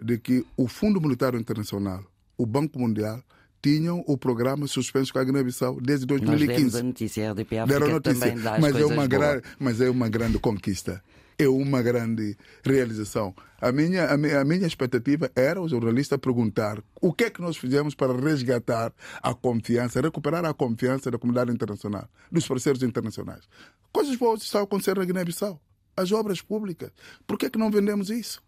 de 0.00 0.18
que 0.18 0.44
o 0.56 0.68
Fundo 0.68 1.00
Monetário 1.00 1.38
Internacional, 1.38 2.04
o 2.36 2.44
Banco 2.44 2.78
Mundial, 2.78 3.22
tinham 3.60 4.04
o 4.06 4.16
programa 4.16 4.66
suspenso 4.66 5.12
com 5.12 5.18
a 5.18 5.24
Guiné-Bissau 5.24 5.80
desde 5.80 6.06
2015. 6.06 6.62
Nós 6.62 6.74
a 6.76 6.82
notícia, 6.82 7.28
a 7.28 7.32
RDP 7.32 7.58
África 7.58 7.80
Deram 7.80 7.94
notícia, 7.94 8.20
também 8.20 8.42
dá 8.42 8.58
mas 8.60 8.76
é 8.76 8.86
uma 8.86 9.06
grande, 9.06 9.42
Mas 9.58 9.80
é 9.80 9.90
uma 9.90 10.08
grande 10.08 10.38
conquista. 10.38 11.02
É 11.38 11.48
uma 11.48 11.80
grande 11.82 12.36
realização. 12.64 13.32
A 13.60 13.70
minha, 13.70 14.06
a 14.06 14.16
minha, 14.16 14.40
a 14.40 14.44
minha 14.44 14.66
expectativa 14.66 15.30
era 15.36 15.60
o 15.60 15.68
jornalista 15.68 16.18
perguntar 16.18 16.82
o 17.00 17.12
que 17.12 17.24
é 17.24 17.30
que 17.30 17.40
nós 17.40 17.56
fizemos 17.56 17.94
para 17.94 18.12
resgatar 18.12 18.92
a 19.22 19.32
confiança, 19.32 20.00
recuperar 20.00 20.44
a 20.44 20.52
confiança 20.52 21.12
da 21.12 21.18
comunidade 21.18 21.52
internacional, 21.52 22.08
dos 22.30 22.46
parceiros 22.46 22.82
internacionais. 22.82 23.48
Coisas 23.92 24.16
boas 24.16 24.42
estão 24.42 24.62
acontecendo 24.62 24.98
na 24.98 25.04
Guiné-Bissau. 25.04 25.60
As 25.96 26.10
obras 26.10 26.42
públicas. 26.42 26.90
Por 27.24 27.38
que 27.38 27.46
é 27.46 27.50
que 27.50 27.58
não 27.58 27.70
vendemos 27.70 28.10
isso? 28.10 28.42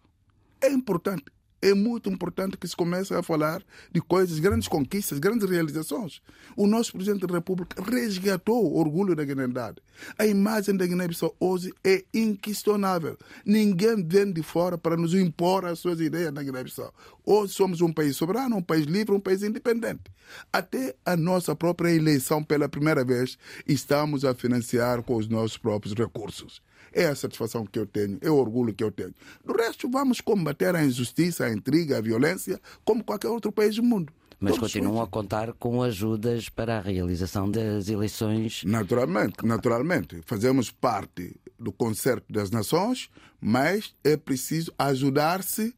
É 0.60 0.68
importante 0.68 1.24
é 1.62 1.74
muito 1.74 2.08
importante 2.08 2.56
que 2.56 2.66
se 2.66 2.74
comece 2.74 3.14
a 3.14 3.22
falar 3.22 3.62
de 3.92 4.00
coisas, 4.00 4.38
grandes 4.38 4.68
conquistas, 4.68 5.18
grandes 5.18 5.48
realizações. 5.48 6.22
O 6.56 6.66
nosso 6.66 6.92
presidente 6.92 7.26
da 7.26 7.34
República 7.34 7.82
resgatou 7.82 8.64
o 8.64 8.78
orgulho 8.78 9.14
da 9.14 9.24
Guiné-Bissau. 9.24 9.74
A 10.18 10.26
imagem 10.26 10.76
da 10.76 10.86
Guiné-Bissau 10.86 11.34
hoje 11.38 11.72
é 11.84 12.04
inquestionável. 12.14 13.18
Ninguém 13.44 14.02
vem 14.06 14.32
de 14.32 14.42
fora 14.42 14.78
para 14.78 14.96
nos 14.96 15.14
impor 15.14 15.64
as 15.66 15.78
suas 15.78 16.00
ideias 16.00 16.32
na 16.32 16.42
Guiné-Bissau. 16.42 16.92
Hoje 17.24 17.52
somos 17.52 17.80
um 17.80 17.92
país 17.92 18.16
soberano, 18.16 18.56
um 18.56 18.62
país 18.62 18.86
livre, 18.86 19.14
um 19.14 19.20
país 19.20 19.42
independente. 19.42 20.04
Até 20.52 20.94
a 21.04 21.16
nossa 21.16 21.54
própria 21.54 21.90
eleição, 21.90 22.42
pela 22.42 22.68
primeira 22.68 23.04
vez, 23.04 23.36
estamos 23.66 24.24
a 24.24 24.34
financiar 24.34 25.02
com 25.02 25.16
os 25.16 25.28
nossos 25.28 25.58
próprios 25.58 25.94
recursos. 25.94 26.62
É 26.92 27.06
a 27.06 27.14
satisfação 27.14 27.64
que 27.64 27.78
eu 27.78 27.86
tenho, 27.86 28.18
é 28.20 28.30
o 28.30 28.36
orgulho 28.36 28.74
que 28.74 28.82
eu 28.82 28.90
tenho. 28.90 29.14
Do 29.44 29.52
resto, 29.52 29.88
vamos 29.88 30.20
combater 30.20 30.74
a 30.74 30.84
injustiça, 30.84 31.44
a 31.44 31.52
intriga, 31.52 31.98
a 31.98 32.00
violência, 32.00 32.60
como 32.84 33.04
qualquer 33.04 33.28
outro 33.28 33.52
país 33.52 33.76
do 33.76 33.82
mundo. 33.82 34.12
Mas 34.40 34.54
Todos 34.54 34.72
continuam 34.72 35.02
a 35.02 35.06
contar 35.06 35.52
com 35.52 35.82
ajudas 35.82 36.48
para 36.48 36.78
a 36.78 36.80
realização 36.80 37.50
das 37.50 37.88
eleições? 37.88 38.62
Naturalmente, 38.64 39.44
naturalmente. 39.44 40.20
Fazemos 40.24 40.70
parte 40.70 41.36
do 41.58 41.70
concerto 41.70 42.32
das 42.32 42.50
nações, 42.50 43.10
mas 43.38 43.94
é 44.02 44.16
preciso 44.16 44.72
ajudar-se 44.78 45.74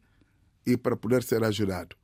e 0.64 0.76
para 0.76 0.96
poder 0.96 1.24
ser 1.24 1.42
ajudado. 1.42 1.96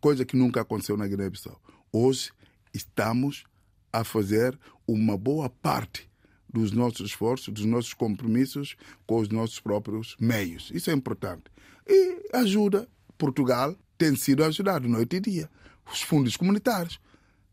Coisa 0.00 0.24
que 0.24 0.36
nunca 0.36 0.62
aconteceu 0.62 0.96
na 0.96 1.06
Guiné-Bissau. 1.06 1.60
Hoje 1.92 2.32
estamos 2.74 3.44
a 3.92 4.02
fazer 4.02 4.58
uma 4.88 5.16
boa 5.16 5.48
parte 5.48 6.10
dos 6.52 6.72
nossos 6.72 7.10
esforços, 7.10 7.52
dos 7.52 7.64
nossos 7.64 7.94
compromissos 7.94 8.76
com 9.06 9.18
os 9.18 9.28
nossos 9.28 9.60
próprios 9.60 10.16
meios. 10.20 10.70
Isso 10.74 10.90
é 10.90 10.92
importante. 10.92 11.44
E 11.86 12.28
ajuda. 12.32 12.88
Portugal 13.16 13.76
tem 13.96 14.16
sido 14.16 14.44
ajudado 14.44 14.88
noite 14.88 15.16
e 15.16 15.20
dia. 15.20 15.50
Os 15.92 16.02
fundos 16.02 16.36
comunitários. 16.36 16.98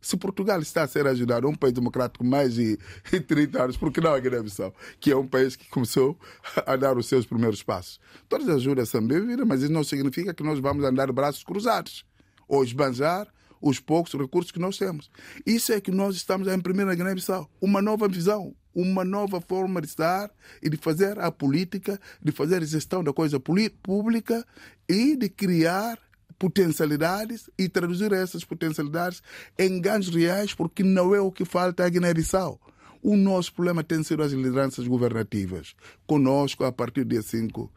Se 0.01 0.15
Portugal 0.15 0.61
está 0.61 0.83
a 0.83 0.87
ser 0.87 1.05
ajudado, 1.07 1.47
um 1.47 1.53
país 1.53 1.73
democrático 1.73 2.23
mais 2.23 2.53
de 2.55 2.77
30 3.27 3.63
anos, 3.63 3.77
porque 3.77 3.99
não 3.99 4.13
a 4.13 4.19
Guiné-Bissau, 4.19 4.73
que 4.99 5.11
é 5.11 5.15
um 5.15 5.27
país 5.27 5.55
que 5.55 5.67
começou 5.69 6.17
a 6.65 6.75
dar 6.75 6.97
os 6.97 7.05
seus 7.05 7.25
primeiros 7.25 7.61
passos. 7.61 7.99
Todas 8.29 8.47
as 8.47 8.55
ajudas 8.57 8.89
são 8.89 9.05
bem-vindas, 9.05 9.45
mas 9.45 9.61
isso 9.61 9.71
não 9.71 9.83
significa 9.83 10.33
que 10.33 10.43
nós 10.43 10.59
vamos 10.59 10.85
andar 10.85 11.11
braços 11.11 11.43
cruzados 11.43 12.05
ou 12.47 12.63
esbanjar 12.63 13.27
os 13.61 13.79
poucos 13.79 14.13
recursos 14.13 14.51
que 14.51 14.59
nós 14.59 14.77
temos. 14.77 15.11
Isso 15.45 15.73
é 15.73 15.81
que 15.81 15.91
nós 15.91 16.15
estamos 16.15 16.47
a 16.47 16.55
imprimir 16.55 16.85
na 16.85 16.95
Guiné-Bissau. 16.95 17.49
Uma 17.61 17.81
nova 17.81 18.07
visão, 18.07 18.55
uma 18.81 19.03
nova 19.03 19.41
forma 19.41 19.81
de 19.81 19.87
estar 19.87 20.31
e 20.61 20.69
de 20.69 20.77
fazer 20.77 21.19
a 21.19 21.31
política, 21.31 21.99
de 22.21 22.31
fazer 22.31 22.61
a 22.61 22.65
gestão 22.65 23.03
da 23.03 23.11
coisa 23.11 23.39
pública 23.39 24.45
e 24.87 25.15
de 25.15 25.29
criar 25.29 25.99
potencialidades 26.37 27.49
e 27.57 27.67
traduzir 27.67 28.13
essas 28.13 28.45
potencialidades 28.45 29.21
em 29.57 29.81
ganhos 29.81 30.07
reais, 30.07 30.53
porque 30.53 30.83
não 30.83 31.13
é 31.13 31.19
o 31.19 31.31
que 31.31 31.43
falta 31.43 31.83
à 31.83 31.89
Guiné-Bissau. 31.89 32.59
O 33.01 33.15
nosso 33.15 33.53
problema 33.53 33.83
tem 33.83 34.01
sido 34.03 34.23
as 34.23 34.31
lideranças 34.31 34.87
governativas. 34.87 35.75
Conosco, 36.07 36.63
a 36.63 36.71
partir 36.71 37.03
do 37.03 37.09
dia 37.09 37.21
5, 37.21 37.71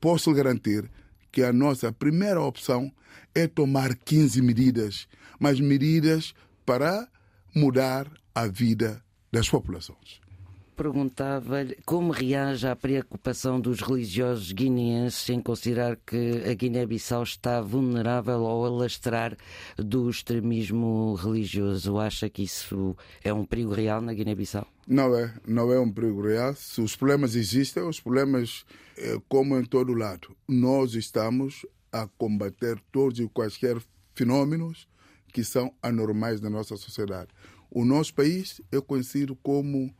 posso 0.00 0.32
garantir 0.32 0.90
que 1.30 1.42
a 1.42 1.52
nossa 1.52 1.92
primeira 1.92 2.40
opção 2.40 2.90
é 3.34 3.46
tomar 3.46 3.94
15 3.94 4.40
medidas, 4.40 5.06
mas 5.38 5.60
medidas 5.60 6.34
para 6.64 7.06
mudar 7.54 8.10
a 8.34 8.46
vida 8.46 9.02
das 9.30 9.48
populações 9.48 10.25
perguntava-lhe 10.76 11.78
como 11.86 12.12
reage 12.12 12.68
à 12.68 12.76
preocupação 12.76 13.58
dos 13.58 13.80
religiosos 13.80 14.52
guineenses 14.52 15.28
em 15.30 15.40
considerar 15.40 15.96
que 15.96 16.42
a 16.48 16.52
Guiné-Bissau 16.52 17.22
está 17.22 17.60
vulnerável 17.62 18.46
ao 18.46 18.64
alastrar 18.66 19.36
do 19.76 20.10
extremismo 20.10 21.14
religioso. 21.14 21.98
Acha 21.98 22.28
que 22.28 22.42
isso 22.42 22.94
é 23.24 23.32
um 23.32 23.44
perigo 23.44 23.72
real 23.72 24.02
na 24.02 24.12
Guiné-Bissau? 24.12 24.66
Não 24.86 25.16
é, 25.16 25.34
não 25.46 25.72
é 25.72 25.80
um 25.80 25.90
perigo 25.90 26.22
real. 26.22 26.54
Se 26.54 26.80
os 26.80 26.94
problemas 26.94 27.34
existem, 27.34 27.82
os 27.82 27.98
problemas, 27.98 28.64
é, 28.98 29.18
como 29.28 29.58
em 29.58 29.64
todo 29.64 29.94
lado, 29.94 30.36
nós 30.46 30.94
estamos 30.94 31.64
a 31.90 32.06
combater 32.18 32.78
todos 32.92 33.18
e 33.18 33.28
quaisquer 33.28 33.78
fenômenos 34.14 34.86
que 35.32 35.42
são 35.42 35.72
anormais 35.82 36.40
na 36.40 36.50
nossa 36.50 36.76
sociedade. 36.76 37.30
O 37.70 37.84
nosso 37.84 38.14
país 38.14 38.60
é 38.70 38.80
conhecido 38.80 39.34
como 39.42 39.92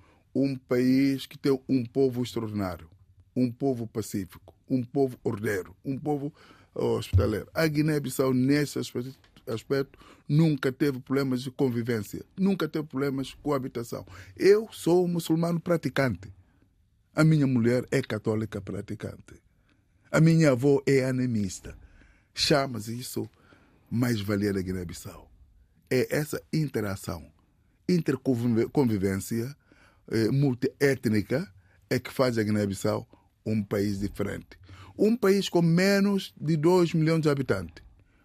um 0.42 0.54
país 0.54 1.24
que 1.24 1.38
tem 1.38 1.58
um 1.66 1.84
povo 1.84 2.22
extraordinário, 2.22 2.90
um 3.34 3.50
povo 3.50 3.86
pacífico, 3.86 4.54
um 4.68 4.82
povo 4.82 5.18
ordeiro, 5.24 5.74
um 5.82 5.98
povo 5.98 6.32
hospitaleiro. 6.74 7.48
A 7.54 7.66
Guiné-Bissau, 7.66 8.34
nesse 8.34 8.78
aspecto, 8.78 9.98
nunca 10.28 10.70
teve 10.70 11.00
problemas 11.00 11.42
de 11.42 11.50
convivência, 11.50 12.22
nunca 12.36 12.68
teve 12.68 12.86
problemas 12.86 13.28
de 13.28 13.36
coabitação. 13.36 14.06
Eu 14.36 14.68
sou 14.70 15.06
um 15.06 15.08
muçulmano 15.08 15.58
praticante. 15.58 16.30
A 17.14 17.24
minha 17.24 17.46
mulher 17.46 17.86
é 17.90 18.02
católica 18.02 18.60
praticante. 18.60 19.40
A 20.12 20.20
minha 20.20 20.50
avó 20.50 20.82
é 20.86 21.04
anemista. 21.04 21.74
Chama-se 22.34 22.98
isso 22.98 23.28
mais-valia 23.90 24.52
da 24.52 24.60
Guiné-Bissau. 24.60 25.30
É 25.88 26.14
essa 26.14 26.42
interação, 26.52 27.24
interconvivência 27.88 29.56
eh, 30.10 30.30
multiétnica 30.30 31.50
é 31.88 31.98
que 31.98 32.12
faz 32.12 32.38
a 32.38 32.42
Guiné-Bissau 32.42 33.08
um 33.44 33.62
país 33.62 34.00
diferente. 34.00 34.58
Um 34.98 35.16
país 35.16 35.48
com 35.48 35.62
menos 35.62 36.34
de 36.40 36.56
2 36.56 36.94
milhões 36.94 37.22
de 37.22 37.28
habitantes, 37.28 37.84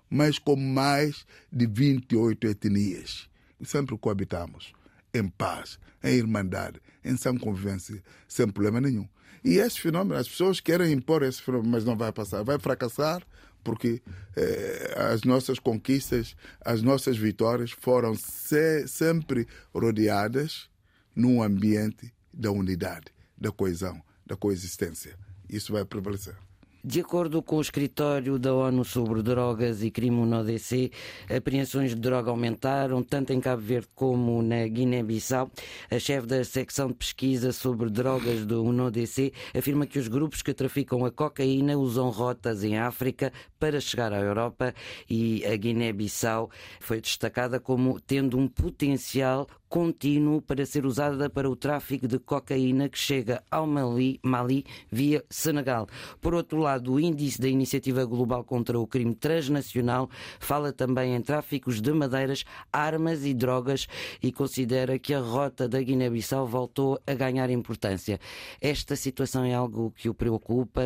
mas 0.09 0.39
com 0.39 0.55
mais 0.55 1.25
de 1.51 1.67
28 1.67 2.47
etnias. 2.47 3.29
Sempre 3.63 3.97
coabitamos 3.97 4.73
em 5.13 5.27
paz, 5.27 5.77
em 6.03 6.15
irmandade, 6.15 6.81
em 7.03 7.15
sã 7.17 7.37
convivência, 7.37 8.01
sem 8.27 8.47
problema 8.47 8.81
nenhum. 8.81 9.07
E 9.43 9.57
esse 9.57 9.79
fenômeno, 9.79 10.19
as 10.19 10.27
pessoas 10.27 10.59
querem 10.59 10.93
impor 10.93 11.23
esse 11.23 11.41
fenômeno, 11.41 11.71
mas 11.71 11.83
não 11.83 11.95
vai 11.95 12.11
passar, 12.11 12.43
vai 12.43 12.57
fracassar 12.57 13.21
porque 13.63 14.01
eh, 14.35 14.95
as 14.97 15.21
nossas 15.23 15.59
conquistas, 15.59 16.35
as 16.65 16.81
nossas 16.81 17.15
vitórias 17.17 17.71
foram 17.71 18.15
se, 18.15 18.87
sempre 18.87 19.47
rodeadas 19.73 20.70
num 21.15 21.41
ambiente 21.41 22.13
da 22.33 22.51
unidade, 22.51 23.07
da 23.37 23.51
coesão, 23.51 24.01
da 24.25 24.35
coexistência. 24.35 25.17
Isso 25.49 25.73
vai 25.73 25.83
prevalecer. 25.83 26.35
De 26.83 26.99
acordo 26.99 27.43
com 27.43 27.57
o 27.57 27.61
escritório 27.61 28.39
da 28.39 28.55
ONU 28.55 28.83
sobre 28.83 29.21
drogas 29.21 29.83
e 29.83 29.91
crime 29.91 30.25
no 30.25 30.39
ODC, 30.39 30.91
apreensões 31.29 31.91
de 31.91 32.01
droga 32.01 32.31
aumentaram 32.31 33.03
tanto 33.03 33.31
em 33.31 33.39
Cabo 33.39 33.61
Verde 33.61 33.87
como 33.93 34.41
na 34.41 34.65
Guiné-Bissau. 34.65 35.51
A 35.91 35.99
chefe 35.99 36.25
da 36.25 36.43
secção 36.43 36.87
de 36.87 36.95
pesquisa 36.95 37.51
sobre 37.51 37.87
drogas 37.91 38.47
do 38.47 38.63
UNODC 38.63 39.31
afirma 39.55 39.85
que 39.85 39.99
os 39.99 40.07
grupos 40.07 40.41
que 40.41 40.55
traficam 40.55 41.05
a 41.05 41.11
cocaína 41.11 41.77
usam 41.77 42.09
rotas 42.09 42.63
em 42.63 42.79
África 42.79 43.31
para 43.59 43.79
chegar 43.79 44.11
à 44.11 44.19
Europa 44.19 44.73
e 45.07 45.45
a 45.45 45.55
Guiné-Bissau 45.55 46.49
foi 46.79 46.99
destacada 46.99 47.59
como 47.59 47.99
tendo 48.01 48.39
um 48.39 48.47
potencial 48.47 49.47
contínuo 49.71 50.41
para 50.41 50.65
ser 50.65 50.85
usada 50.85 51.29
para 51.29 51.49
o 51.49 51.55
tráfico 51.55 52.05
de 52.05 52.19
cocaína 52.19 52.89
que 52.89 52.97
chega 52.97 53.41
ao 53.49 53.65
Mali, 53.65 54.19
Mali 54.21 54.65
via 54.91 55.23
Senegal. 55.29 55.87
Por 56.19 56.33
outro 56.33 56.59
lado, 56.59 56.91
o 56.91 56.99
índice 56.99 57.39
da 57.39 57.47
Iniciativa 57.47 58.03
Global 58.03 58.43
contra 58.43 58.77
o 58.77 58.85
Crime 58.85 59.15
Transnacional 59.15 60.09
fala 60.41 60.73
também 60.73 61.15
em 61.15 61.21
tráficos 61.21 61.79
de 61.79 61.93
madeiras, 61.93 62.43
armas 62.71 63.23
e 63.23 63.33
drogas 63.33 63.87
e 64.21 64.29
considera 64.29 64.99
que 64.99 65.13
a 65.13 65.21
rota 65.21 65.69
da 65.69 65.81
Guiné-Bissau 65.81 66.45
voltou 66.45 66.99
a 67.07 67.13
ganhar 67.13 67.49
importância. 67.49 68.19
Esta 68.59 68.97
situação 68.97 69.45
é 69.45 69.53
algo 69.53 69.93
que 69.95 70.09
o 70.09 70.13
preocupa 70.13 70.81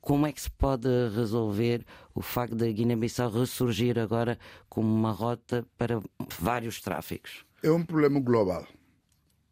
como 0.00 0.26
é 0.26 0.32
que 0.32 0.40
se 0.40 0.50
pode 0.50 0.88
resolver 1.16 1.84
o 2.14 2.22
facto 2.22 2.54
da 2.54 2.66
Guiné-Bissau 2.66 3.28
ressurgir 3.28 3.98
agora 3.98 4.38
como 4.68 4.86
uma 4.86 5.10
rota 5.10 5.66
para 5.76 6.00
vários 6.38 6.80
tráficos? 6.80 7.44
É 7.64 7.70
um 7.70 7.82
problema 7.82 8.20
global. 8.20 8.68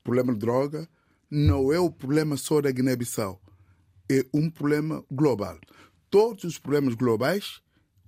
O 0.01 0.05
problema 0.05 0.35
de 0.35 0.39
droga 0.39 0.87
não 1.31 1.73
é 1.73 1.81
o 1.81 1.91
problema 1.91 2.37
só 2.37 2.61
da 2.61 2.71
Guiné-Bissau. 2.71 3.41
É 4.07 4.27
um 4.35 4.51
problema 4.51 5.03
global. 5.11 5.59
Todos 6.11 6.45
os 6.45 6.59
problemas 6.59 6.93
globais 6.93 7.63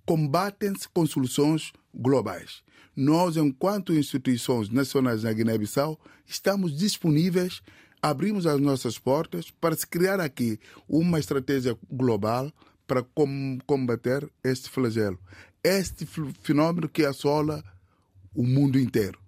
combatem-se 0.04 0.86
com 0.90 1.06
soluções 1.06 1.72
globais. 1.94 2.62
Nós, 2.94 3.38
enquanto 3.38 3.94
instituições 3.94 4.68
nacionais 4.68 5.22
na 5.22 5.32
Guiné-Bissau, 5.32 5.98
estamos 6.26 6.76
disponíveis 6.76 7.62
abrimos 8.02 8.46
as 8.46 8.60
nossas 8.60 8.98
portas 8.98 9.50
para 9.50 9.74
se 9.74 9.86
criar 9.86 10.20
aqui 10.20 10.60
uma 10.86 11.18
estratégia 11.18 11.78
global 11.90 12.52
para 12.86 13.02
combater 13.64 14.30
este 14.44 14.68
flagelo, 14.68 15.18
este 15.62 16.04
fenômeno 16.42 16.90
que 16.90 17.06
assola 17.06 17.64
o 18.34 18.42
mundo 18.46 18.78
inteiro. 18.78 19.23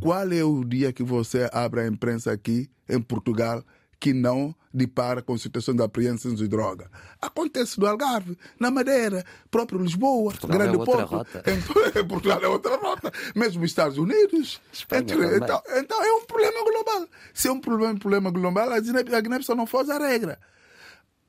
Qual 0.00 0.32
é 0.32 0.44
o 0.44 0.64
dia 0.64 0.92
que 0.92 1.02
você 1.02 1.48
abre 1.52 1.80
a 1.80 1.86
imprensa 1.86 2.32
aqui 2.32 2.70
em 2.88 3.00
Portugal 3.00 3.62
que 4.00 4.12
não 4.14 4.54
depara 4.72 5.20
com 5.20 5.36
situação 5.36 5.74
de 5.74 5.82
apreensão 5.82 6.32
de 6.32 6.46
droga. 6.46 6.88
Acontece 7.20 7.80
no 7.80 7.86
Algarve, 7.86 8.38
na 8.60 8.70
Madeira, 8.70 9.24
próprio 9.50 9.80
Lisboa, 9.82 10.30
Portugal 10.30 10.56
Grande 10.58 10.76
é 10.76 10.78
outra 10.78 10.96
Porto. 11.06 11.10
rota. 11.10 11.42
Em, 11.50 11.98
em 12.00 12.06
Portugal 12.06 12.40
é 12.40 12.46
outra 12.46 12.76
rota. 12.76 13.12
Mesmo 13.34 13.60
nos 13.62 13.70
Estados 13.70 13.98
Unidos. 13.98 14.60
Espanha 14.72 15.02
Entre- 15.02 15.36
então, 15.36 15.60
então 15.76 16.04
é 16.04 16.12
um 16.12 16.24
problema 16.26 16.62
global. 16.62 17.08
Se 17.34 17.48
é 17.48 17.52
um 17.52 17.60
problema, 17.60 17.98
problema 17.98 18.30
global, 18.30 18.70
a 18.72 18.78
Guiné- 18.78 19.16
a 19.16 19.20
Guiné-Bissau 19.20 19.56
não 19.56 19.66
foge 19.66 19.90
a 19.90 19.98
regra. 19.98 20.38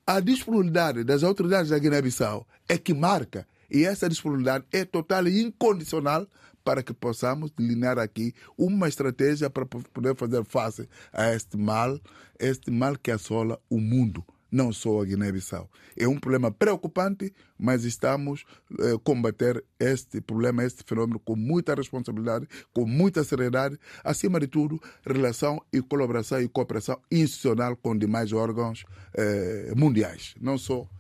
A 0.06 0.20
disponibilidade 0.20 1.04
das 1.04 1.24
autoridades 1.24 1.72
da 1.72 1.80
Guiné-Bissau 1.80 2.46
é 2.68 2.78
que 2.78 2.94
marca, 2.94 3.48
e 3.72 3.84
essa 3.84 4.08
disponibilidade 4.08 4.66
é 4.72 4.86
total 4.86 5.28
e 5.28 5.42
incondicional 5.42 6.28
para 6.70 6.84
que 6.84 6.94
possamos 6.94 7.50
delinear 7.50 7.98
aqui 7.98 8.32
uma 8.56 8.88
estratégia 8.88 9.50
para 9.50 9.66
po- 9.66 9.82
poder 9.92 10.16
fazer 10.16 10.46
face 10.46 10.88
a 11.12 11.34
este 11.34 11.58
mal, 11.58 12.00
este 12.40 12.70
mal 12.70 12.96
que 12.96 13.10
assola 13.10 13.60
o 13.68 13.80
mundo, 13.80 14.24
não 14.52 14.72
só 14.72 15.02
a 15.02 15.06
Guiné-Bissau. 15.06 15.68
É 15.98 16.08
um 16.08 16.20
problema 16.20 16.52
preocupante, 16.52 17.34
mas 17.58 17.86
estamos 17.86 18.46
a 18.72 19.00
combater 19.04 19.66
este 19.80 20.22
problema, 20.22 20.64
este 20.64 20.84
fenômeno 20.86 21.20
com 21.20 21.36
muita 21.36 21.74
responsabilidade, 21.74 22.48
com 22.72 22.86
muita 22.86 23.24
seriedade, 23.24 23.76
acima 24.04 24.40
de 24.40 24.46
tudo, 24.46 24.80
relação 25.04 25.60
e 25.74 25.82
colaboração 25.82 26.40
e 26.40 26.48
cooperação 26.48 27.02
institucional 27.10 27.76
com 27.78 27.98
demais 27.98 28.32
órgãos 28.32 28.86
eh, 29.16 29.74
mundiais, 29.76 30.36
não 30.40 30.56
só 30.56 30.84
eh, 30.84 30.99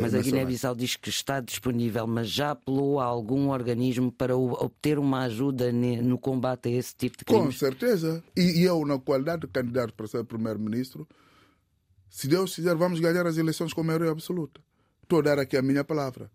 Mas 0.00 0.14
a. 0.14 0.20
Guiné-Bissau 0.20 0.74
diz 0.74 0.96
que 0.96 1.08
está 1.08 1.40
disponível, 1.40 2.06
mas 2.06 2.28
já 2.28 2.50
apelou 2.50 3.00
a 3.00 3.04
algum 3.04 3.48
organismo 3.48 4.12
para 4.12 4.36
obter 4.36 4.98
uma 4.98 5.22
ajuda 5.22 5.72
no 5.72 6.18
combate 6.18 6.68
a 6.68 6.72
esse 6.72 6.94
tipo 6.94 7.18
de 7.18 7.24
Com 7.24 7.38
crimes? 7.38 7.58
certeza. 7.58 8.22
E, 8.36 8.60
e 8.60 8.64
eu, 8.64 8.84
na 8.84 8.98
qualidade 8.98 9.42
de 9.42 9.48
candidato 9.48 9.94
para 9.94 10.06
ser 10.06 10.22
primeiro-ministro, 10.24 11.08
se 12.08 12.28
Deus 12.28 12.54
quiser, 12.54 12.74
vamos 12.76 13.00
ganhar 13.00 13.26
as 13.26 13.38
eleições 13.38 13.72
com 13.72 13.82
maioria 13.82 14.10
absoluta. 14.10 14.60
Estou 15.02 15.20
a 15.20 15.22
dar 15.22 15.38
aqui 15.38 15.56
a 15.56 15.62
minha 15.62 15.84
palavra 15.84 16.30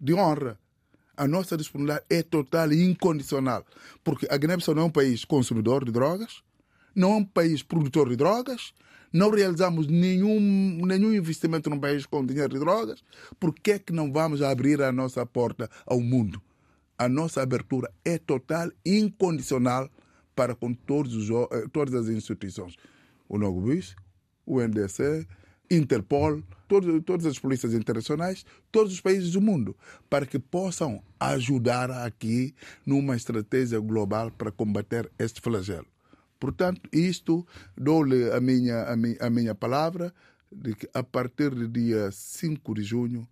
de 0.00 0.14
honra. 0.14 0.58
A 1.16 1.26
nossa 1.26 1.56
disponibilidade 1.56 2.04
é 2.10 2.22
total 2.22 2.72
e 2.72 2.82
incondicional. 2.82 3.64
Porque 4.04 4.26
a 4.30 4.36
Guiné-Bissau 4.36 4.74
não 4.74 4.82
é 4.82 4.86
um 4.86 4.90
país 4.90 5.24
consumidor 5.24 5.84
de 5.84 5.90
drogas, 5.90 6.42
não 6.94 7.12
é 7.12 7.16
um 7.16 7.24
país 7.24 7.62
produtor 7.62 8.08
de 8.08 8.16
drogas, 8.16 8.72
não 9.16 9.30
realizamos 9.30 9.86
nenhum, 9.86 10.38
nenhum 10.84 11.12
investimento 11.12 11.70
num 11.70 11.80
país 11.80 12.04
com 12.04 12.24
dinheiro 12.24 12.52
de 12.52 12.60
drogas. 12.60 13.02
Por 13.40 13.54
que 13.54 13.72
é 13.72 13.78
que 13.78 13.92
não 13.92 14.12
vamos 14.12 14.42
abrir 14.42 14.82
a 14.82 14.92
nossa 14.92 15.24
porta 15.24 15.70
ao 15.86 16.00
mundo? 16.00 16.40
A 16.98 17.08
nossa 17.08 17.42
abertura 17.42 17.90
é 18.04 18.18
total 18.18 18.70
incondicional 18.84 19.88
para 20.34 20.54
com 20.54 20.74
todos 20.74 21.14
os, 21.14 21.30
eh, 21.30 21.66
todas 21.72 21.94
as 21.94 22.08
instituições. 22.08 22.74
O 23.28 23.38
Nogubis, 23.38 23.96
o 24.44 24.60
NDC, 24.60 25.26
Interpol, 25.70 26.42
todas 26.68 27.26
as 27.26 27.38
polícias 27.38 27.74
internacionais, 27.74 28.44
todos 28.70 28.92
os 28.92 29.00
países 29.00 29.32
do 29.32 29.40
mundo, 29.40 29.74
para 30.08 30.26
que 30.26 30.38
possam 30.38 31.02
ajudar 31.18 31.90
aqui 31.90 32.54
numa 32.84 33.16
estratégia 33.16 33.80
global 33.80 34.30
para 34.30 34.52
combater 34.52 35.10
este 35.18 35.40
flagelo. 35.40 35.86
Portanto, 36.38 36.88
isto 36.92 37.46
dou-lhe 37.76 38.30
a 38.30 38.40
minha, 38.40 38.84
a, 38.84 38.96
minha, 38.96 39.16
a 39.20 39.30
minha 39.30 39.54
palavra 39.54 40.12
de 40.50 40.74
que 40.74 40.88
a 40.94 41.02
partir 41.02 41.50
do 41.50 41.68
dia 41.68 42.10
5 42.10 42.74
de 42.74 42.82
junho 42.82 43.28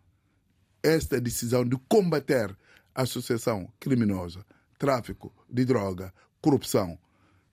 esta 0.82 1.20
decisão 1.20 1.64
de 1.64 1.76
combater 1.88 2.56
a 2.94 3.02
associação 3.02 3.72
criminosa, 3.80 4.44
tráfico 4.78 5.32
de 5.48 5.64
droga, 5.64 6.12
corrupção, 6.40 6.98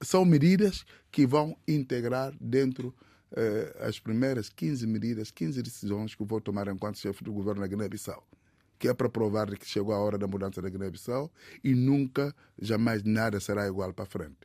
são 0.02 0.26
medidas 0.26 0.86
que 1.12 1.26
vão 1.26 1.56
integrar 1.68 2.34
dentro 2.42 2.94
eh, 3.34 3.76
as 3.80 4.00
primeiras 4.00 4.50
15 4.50 4.86
medidas, 4.86 5.32
15 5.32 5.62
decisões 5.62 6.16
que 6.16 6.24
vou 6.24 6.42
tomar 6.42 6.68
enquanto 6.68 6.98
chefe 7.00 7.24
do 7.24 7.32
governo 7.32 7.62
da 7.62 7.68
Guiné-Bissau. 7.68 8.28
Que 8.78 8.90
é 8.90 8.94
para 8.94 9.10
provar 9.10 9.48
que 9.56 9.66
chegou 9.66 9.94
a 9.94 10.00
hora 10.00 10.18
da 10.18 10.28
mudança 10.28 10.62
da 10.62 10.70
Guiné-Bissau 10.70 11.32
e 11.64 11.74
nunca, 11.74 12.36
jamais 12.60 13.04
nada 13.04 13.40
será 13.40 13.68
igual 13.68 13.94
para 13.94 14.06
frente. 14.06 14.40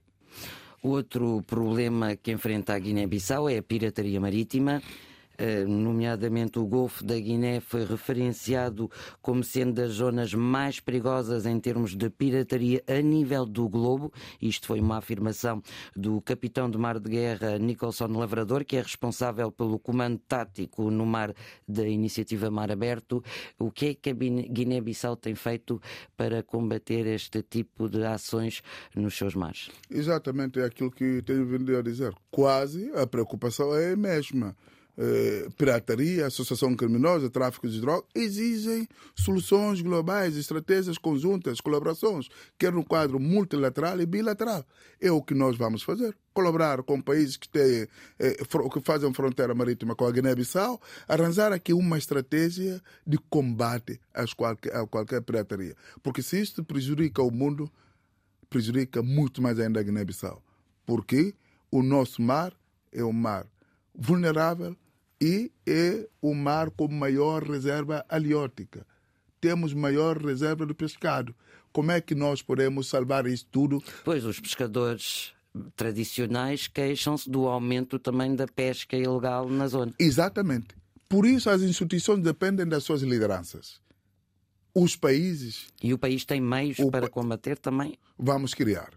Outro 0.82 1.42
problema 1.46 2.16
que 2.16 2.30
enfrenta 2.30 2.74
a 2.74 2.78
Guiné-Bissau 2.78 3.48
é 3.48 3.58
a 3.58 3.62
pirataria 3.62 4.20
marítima. 4.20 4.82
Eh, 5.38 5.64
nomeadamente 5.64 6.58
o 6.58 6.66
Golfo 6.66 7.04
da 7.04 7.18
Guiné 7.18 7.60
foi 7.60 7.84
referenciado 7.84 8.90
como 9.20 9.44
sendo 9.44 9.74
das 9.74 9.92
zonas 9.92 10.32
mais 10.32 10.80
perigosas 10.80 11.46
em 11.46 11.58
termos 11.60 11.94
de 11.94 12.08
pirataria 12.08 12.82
a 12.86 13.00
nível 13.00 13.44
do 13.44 13.68
globo. 13.68 14.12
Isto 14.40 14.68
foi 14.68 14.80
uma 14.80 14.98
afirmação 14.98 15.62
do 15.94 16.20
capitão 16.20 16.70
de 16.70 16.78
mar 16.78 16.98
de 16.98 17.10
guerra 17.10 17.58
Nicholson 17.58 18.06
Lavrador, 18.06 18.64
que 18.64 18.76
é 18.76 18.82
responsável 18.82 19.50
pelo 19.52 19.78
comando 19.78 20.18
tático 20.26 20.90
no 20.90 21.04
mar 21.04 21.34
da 21.68 21.86
iniciativa 21.86 22.50
Mar 22.50 22.70
Aberto. 22.70 23.22
O 23.58 23.70
que 23.70 23.86
é 23.86 23.94
que 23.94 24.10
a 24.10 24.12
Guiné-Bissau 24.12 25.16
tem 25.16 25.34
feito 25.34 25.80
para 26.16 26.42
combater 26.42 27.06
este 27.06 27.42
tipo 27.42 27.88
de 27.88 28.04
ações 28.04 28.62
nos 28.94 29.16
seus 29.16 29.34
mares? 29.34 29.70
Exatamente 29.90 30.60
é 30.60 30.64
aquilo 30.64 30.90
que 30.90 31.22
tenho 31.22 31.44
vindo 31.46 31.76
a 31.76 31.82
dizer. 31.82 32.14
Quase 32.30 32.90
a 32.94 33.06
preocupação 33.06 33.74
é 33.74 33.92
a 33.92 33.96
mesma. 33.96 34.56
Eh, 34.98 35.48
pirataria, 35.58 36.26
associação 36.26 36.74
criminosa, 36.74 37.28
tráfico 37.28 37.68
de 37.68 37.82
drogas, 37.82 38.08
exigem 38.14 38.88
soluções 39.14 39.82
globais, 39.82 40.38
estratégias 40.38 40.96
conjuntas, 40.96 41.60
colaborações, 41.60 42.28
quer 42.56 42.72
no 42.72 42.82
quadro 42.82 43.20
multilateral 43.20 44.00
e 44.00 44.06
bilateral. 44.06 44.64
É 44.98 45.10
o 45.10 45.20
que 45.20 45.34
nós 45.34 45.54
vamos 45.58 45.82
fazer. 45.82 46.16
Colaborar 46.32 46.82
com 46.82 46.98
países 46.98 47.36
que, 47.36 47.46
têm, 47.46 47.86
eh, 48.18 48.36
que 48.72 48.80
fazem 48.80 49.12
fronteira 49.12 49.54
marítima 49.54 49.94
com 49.94 50.06
a 50.06 50.10
Guiné-Bissau, 50.10 50.80
arranjar 51.06 51.52
aqui 51.52 51.74
uma 51.74 51.98
estratégia 51.98 52.80
de 53.06 53.18
combate 53.18 54.00
às 54.14 54.32
qualquer, 54.32 54.74
a 54.74 54.86
qualquer 54.86 55.20
pirataria. 55.20 55.74
Porque 56.02 56.22
se 56.22 56.40
isto 56.40 56.64
prejudica 56.64 57.22
o 57.22 57.30
mundo, 57.30 57.70
prejudica 58.48 59.02
muito 59.02 59.42
mais 59.42 59.60
ainda 59.60 59.78
a 59.78 59.82
Guiné-Bissau. 59.82 60.42
Porque 60.86 61.34
o 61.70 61.82
nosso 61.82 62.22
mar 62.22 62.54
é 62.90 63.04
um 63.04 63.12
mar 63.12 63.46
vulnerável 63.94 64.74
e 65.20 65.50
é 65.66 66.08
o 66.20 66.34
mar 66.34 66.70
com 66.70 66.88
maior 66.88 67.42
reserva 67.42 68.04
aliótica. 68.08 68.86
Temos 69.40 69.72
maior 69.72 70.18
reserva 70.18 70.66
de 70.66 70.74
pescado. 70.74 71.34
Como 71.72 71.90
é 71.90 72.00
que 72.00 72.14
nós 72.14 72.42
podemos 72.42 72.88
salvar 72.88 73.26
isso 73.26 73.46
tudo? 73.50 73.82
Pois 74.04 74.24
os 74.24 74.40
pescadores 74.40 75.32
tradicionais 75.74 76.66
queixam-se 76.68 77.28
do 77.30 77.46
aumento 77.46 77.98
também 77.98 78.34
da 78.34 78.46
pesca 78.46 78.96
ilegal 78.96 79.48
na 79.48 79.66
zona. 79.68 79.92
Exatamente. 79.98 80.68
Por 81.08 81.24
isso 81.26 81.48
as 81.48 81.62
instituições 81.62 82.22
dependem 82.22 82.66
das 82.66 82.82
suas 82.84 83.02
lideranças. 83.02 83.80
Os 84.74 84.96
países 84.96 85.68
E 85.82 85.94
o 85.94 85.98
país 85.98 86.24
tem 86.24 86.40
meios 86.40 86.78
O 86.78 86.90
para 86.90 87.06
pa- 87.06 87.08
combater 87.12 87.56
também. 87.58 87.96
vamos 88.18 88.52
criar. 88.52 88.90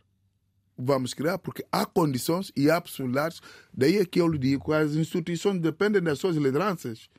Vamos 0.81 1.13
criar 1.13 1.37
porque 1.37 1.65
há 1.69 1.85
condições 1.85 2.53
e 2.55 2.71
há 2.71 2.79
possibilidades. 2.79 3.41
Daí 3.73 3.97
é 3.97 4.05
que 4.05 4.21
eu 4.21 4.27
lhe 4.29 4.37
digo 4.37 4.71
as 4.71 4.93
instituições 4.93 5.59
dependem 5.59 6.01
das 6.01 6.19
suas 6.19 6.37
lideranças. 6.37 7.09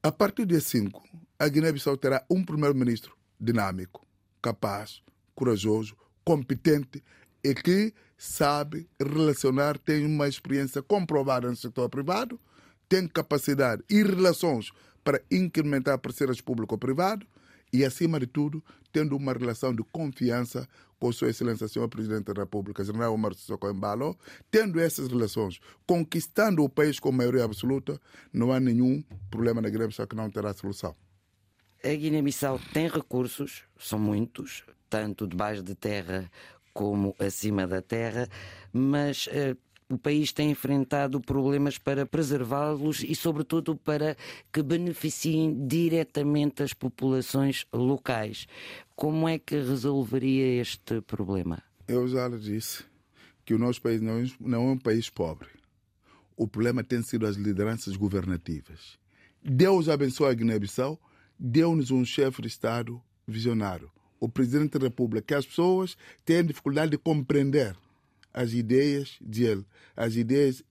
A 0.00 0.12
partir 0.12 0.46
dia 0.46 0.60
5, 0.60 1.02
a 1.36 1.48
Guiné-Bissau 1.48 1.96
terá 1.96 2.24
um 2.30 2.44
primeiro-ministro 2.44 3.16
dinâmico, 3.40 4.06
capaz, 4.40 5.02
corajoso, 5.34 5.96
competente 6.24 7.02
e 7.42 7.52
que 7.52 7.92
sabe 8.16 8.88
relacionar, 9.00 9.76
tem 9.76 10.06
uma 10.06 10.28
experiência 10.28 10.80
comprovada 10.80 11.50
no 11.50 11.56
setor 11.56 11.88
privado, 11.88 12.38
tem 12.88 13.08
capacidade 13.08 13.82
e 13.90 14.00
relações 14.00 14.70
para 15.02 15.20
incrementar 15.28 15.98
parceiros 15.98 16.40
público-privado 16.40 17.26
e, 17.72 17.84
acima 17.84 18.18
de 18.18 18.26
tudo, 18.26 18.62
tendo 18.92 19.16
uma 19.16 19.32
relação 19.32 19.74
de 19.74 19.82
confiança 19.84 20.68
com 20.98 21.12
Sua 21.12 21.28
Excelência, 21.28 21.68
Senhor 21.68 21.88
Presidente 21.88 22.32
da 22.32 22.42
República, 22.42 22.84
General 22.84 23.12
Omar 23.12 23.34
Sissoko 23.34 23.68
Embalo, 23.68 24.16
tendo 24.50 24.80
essas 24.80 25.08
relações, 25.08 25.60
conquistando 25.86 26.64
o 26.64 26.68
país 26.68 26.98
com 26.98 27.12
maioria 27.12 27.44
absoluta, 27.44 28.00
não 28.32 28.52
há 28.52 28.58
nenhum 28.58 29.02
problema 29.30 29.60
na 29.60 29.68
Guiné-Bissau 29.68 30.06
que 30.06 30.16
não 30.16 30.30
terá 30.30 30.54
solução. 30.54 30.94
A 31.84 31.88
Guiné-Bissau 31.88 32.58
tem 32.72 32.88
recursos, 32.88 33.64
são 33.78 33.98
muitos, 33.98 34.64
tanto 34.88 35.26
debaixo 35.26 35.62
de 35.62 35.74
terra 35.74 36.30
como 36.72 37.14
acima 37.18 37.66
da 37.66 37.80
terra, 37.80 38.28
mas 38.72 39.26
uh, 39.28 39.56
o 39.88 39.96
país 39.96 40.32
tem 40.32 40.50
enfrentado 40.50 41.20
problemas 41.20 41.78
para 41.78 42.04
preservá-los 42.04 43.04
e, 43.04 43.14
sobretudo, 43.14 43.76
para 43.76 44.16
que 44.52 44.62
beneficiem 44.62 45.66
diretamente 45.66 46.62
as 46.62 46.72
populações 46.72 47.66
locais. 47.72 48.46
Como 48.94 49.28
é 49.28 49.38
que 49.38 49.56
resolveria 49.56 50.60
este 50.60 51.00
problema? 51.02 51.62
Eu 51.86 52.08
já 52.08 52.26
lhe 52.26 52.38
disse 52.38 52.84
que 53.44 53.54
o 53.54 53.58
nosso 53.58 53.80
país 53.80 54.00
não, 54.00 54.20
é 54.20 54.58
um 54.58 54.76
país 54.76 55.08
pobre. 55.08 55.48
O 56.36 56.48
problema 56.48 56.82
tem 56.82 57.00
sido 57.02 57.26
as 57.26 57.36
lideranças 57.36 57.96
governativas. 57.96 58.98
Deus 59.42 59.88
abençoe 59.88 60.30
a 60.30 60.34
Guiné-Bissau, 60.34 61.00
deu-nos 61.38 61.92
um 61.92 62.04
chefe 62.04 62.42
de 62.42 62.48
Estado 62.48 63.00
visionário, 63.26 63.90
o 64.18 64.28
presidente 64.28 64.78
da 64.78 64.86
República, 64.86 65.28
que 65.28 65.34
as 65.34 65.46
pessoas 65.46 65.96
têm 66.24 66.44
dificuldade 66.44 66.90
de 66.90 66.98
compreender 66.98 67.76
as 68.36 68.52
ideias 68.52 69.16
dele, 69.18 69.64
as 69.96 70.14
ideias 70.14 70.62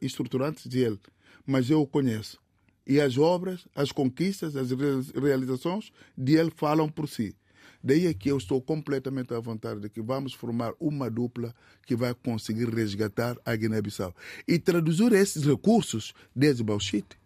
estruturantes 0.00 0.66
dele, 0.68 1.00
mas 1.44 1.68
eu 1.68 1.80
o 1.82 1.86
conheço. 1.86 2.38
E 2.86 3.00
as 3.00 3.18
obras, 3.18 3.66
as 3.74 3.90
conquistas, 3.90 4.54
as 4.54 4.68
realizações 5.12 5.90
dele 6.16 6.52
falam 6.54 6.88
por 6.88 7.08
si. 7.08 7.34
Daí 7.82 8.06
é 8.06 8.14
que 8.14 8.30
eu 8.30 8.38
estou 8.38 8.62
completamente 8.62 9.34
à 9.34 9.40
vontade 9.40 9.80
de 9.80 9.90
que 9.90 10.00
vamos 10.00 10.32
formar 10.32 10.72
uma 10.78 11.10
dupla 11.10 11.54
que 11.84 11.96
vai 11.96 12.14
conseguir 12.14 12.68
resgatar 12.72 13.36
a 13.44 13.56
Guiné-Bissau 13.56 14.14
e 14.46 14.58
traduzir 14.58 15.12
esses 15.12 15.42
recursos 15.42 16.14
desde 16.34 16.62
bauxite, 16.62 17.18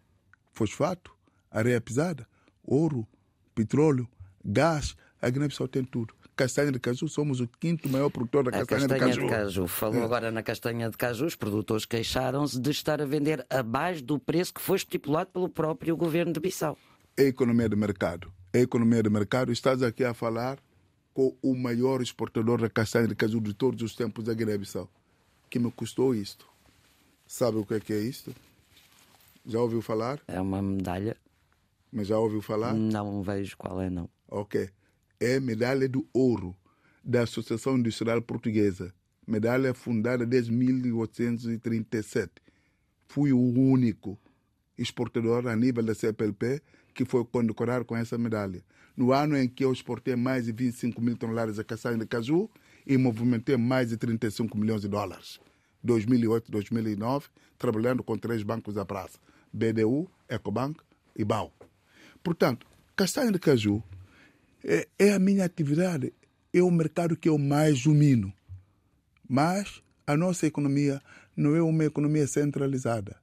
fosfato, 0.51 1.15
areia 1.51 1.79
pesada, 1.79 2.27
ouro, 2.63 3.07
petróleo, 3.53 4.09
gás. 4.43 4.97
A 5.21 5.29
Guiné-Bissau 5.29 5.67
tem 5.67 5.83
tudo 5.83 6.18
castanha 6.39 6.71
de 6.71 6.79
caju, 6.79 7.09
somos 7.09 7.41
o 7.41 7.47
quinto 7.59 7.89
maior 7.89 8.09
produtor 8.09 8.45
da 8.45 8.51
castanha, 8.51 8.87
castanha 8.87 9.11
de, 9.11 9.17
caju. 9.17 9.27
de 9.27 9.27
caju. 9.27 9.67
Falou 9.67 10.01
é. 10.01 10.05
agora 10.05 10.31
na 10.31 10.41
castanha 10.41 10.89
de 10.89 10.95
caju, 10.95 11.25
os 11.25 11.35
produtores 11.35 11.85
queixaram-se 11.85 12.57
de 12.57 12.71
estar 12.71 13.01
a 13.01 13.05
vender 13.05 13.45
abaixo 13.49 14.01
do 14.05 14.17
preço 14.17 14.53
que 14.53 14.61
foi 14.61 14.77
estipulado 14.77 15.29
pelo 15.31 15.49
próprio 15.49 15.97
governo 15.97 16.31
de 16.31 16.39
Bissau. 16.39 16.77
É 17.17 17.23
economia 17.23 17.67
de 17.67 17.75
mercado. 17.75 18.31
É 18.53 18.61
economia 18.61 19.03
de 19.03 19.09
mercado. 19.09 19.51
Estás 19.51 19.83
aqui 19.83 20.05
a 20.05 20.13
falar 20.13 20.59
com 21.13 21.35
o 21.41 21.53
maior 21.53 22.01
exportador 22.01 22.61
da 22.61 22.69
castanha 22.69 23.09
de 23.09 23.15
caju 23.15 23.41
de 23.41 23.53
todos 23.53 23.81
os 23.81 23.93
tempos 23.93 24.23
da 24.23 24.33
Guiné-Bissau, 24.33 24.89
que 25.49 25.59
me 25.59 25.69
custou 25.69 26.15
isto. 26.15 26.47
Sabe 27.27 27.57
o 27.57 27.65
que 27.65 27.73
é, 27.73 27.79
que 27.81 27.91
é 27.91 27.99
isto? 27.99 28.33
Já 29.45 29.59
ouviu 29.59 29.81
falar? 29.81 30.21
É 30.25 30.39
uma 30.39 30.61
medalha. 30.61 31.17
Mas 31.91 32.07
já 32.07 32.17
ouviu 32.17 32.41
falar? 32.41 32.73
Não 32.73 33.21
vejo 33.21 33.57
qual 33.57 33.81
é, 33.81 33.89
não. 33.89 34.09
Ok 34.29 34.69
é 35.19 35.39
medalha 35.39 35.87
do 35.87 36.07
ouro 36.13 36.55
da 37.03 37.23
Associação 37.23 37.77
Industrial 37.77 38.21
Portuguesa, 38.21 38.93
medalha 39.27 39.73
fundada 39.73 40.25
desde 40.25 40.51
1837. 40.51 42.31
Fui 43.07 43.33
o 43.33 43.39
único 43.39 44.17
exportador 44.77 45.47
a 45.47 45.55
nível 45.55 45.83
da 45.83 45.93
CPLP 45.93 46.61
que 46.93 47.05
foi 47.05 47.23
condecorado 47.25 47.85
com 47.85 47.95
essa 47.95 48.17
medalha. 48.17 48.63
No 48.95 49.13
ano 49.13 49.37
em 49.37 49.47
que 49.47 49.63
eu 49.63 49.71
exportei 49.71 50.15
mais 50.15 50.45
de 50.45 50.51
25 50.51 51.01
mil 51.01 51.17
toneladas 51.17 51.55
de 51.55 51.63
castanha 51.63 51.97
de 51.97 52.05
caju 52.05 52.49
e 52.85 52.97
movimentei 52.97 53.55
mais 53.57 53.89
de 53.89 53.97
35 53.97 54.57
milhões 54.57 54.81
de 54.81 54.87
dólares. 54.87 55.39
2008, 55.83 56.51
2009, 56.51 57.27
trabalhando 57.57 58.03
com 58.03 58.17
três 58.17 58.43
bancos 58.43 58.75
da 58.75 58.83
praça, 58.83 59.17
BDU, 59.53 60.09
Ecobank 60.27 60.79
e 61.15 61.23
BAU. 61.23 61.53
Portanto, 62.21 62.67
castanha 62.95 63.31
de 63.31 63.39
caju 63.39 63.81
é, 64.63 64.87
é 64.97 65.13
a 65.13 65.19
minha 65.19 65.45
atividade, 65.45 66.13
é 66.53 66.61
o 66.61 66.71
mercado 66.71 67.15
que 67.15 67.29
eu 67.29 67.37
mais 67.37 67.81
domino. 67.83 68.33
Mas 69.27 69.81
a 70.05 70.17
nossa 70.17 70.47
economia 70.47 71.01
não 71.35 71.55
é 71.55 71.61
uma 71.61 71.85
economia 71.85 72.27
centralizada, 72.27 73.15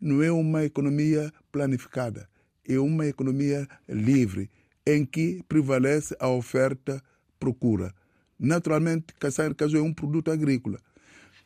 não 0.00 0.22
é 0.22 0.30
uma 0.30 0.64
economia 0.64 1.32
planificada, 1.50 2.28
é 2.68 2.78
uma 2.78 3.06
economia 3.06 3.66
livre, 3.88 4.50
em 4.86 5.04
que 5.04 5.42
prevalece 5.48 6.14
a 6.20 6.28
oferta-procura. 6.28 7.92
Naturalmente, 8.38 9.14
caçar 9.18 9.54
caju 9.54 9.78
é 9.78 9.82
um 9.82 9.92
produto 9.92 10.30
agrícola. 10.30 10.78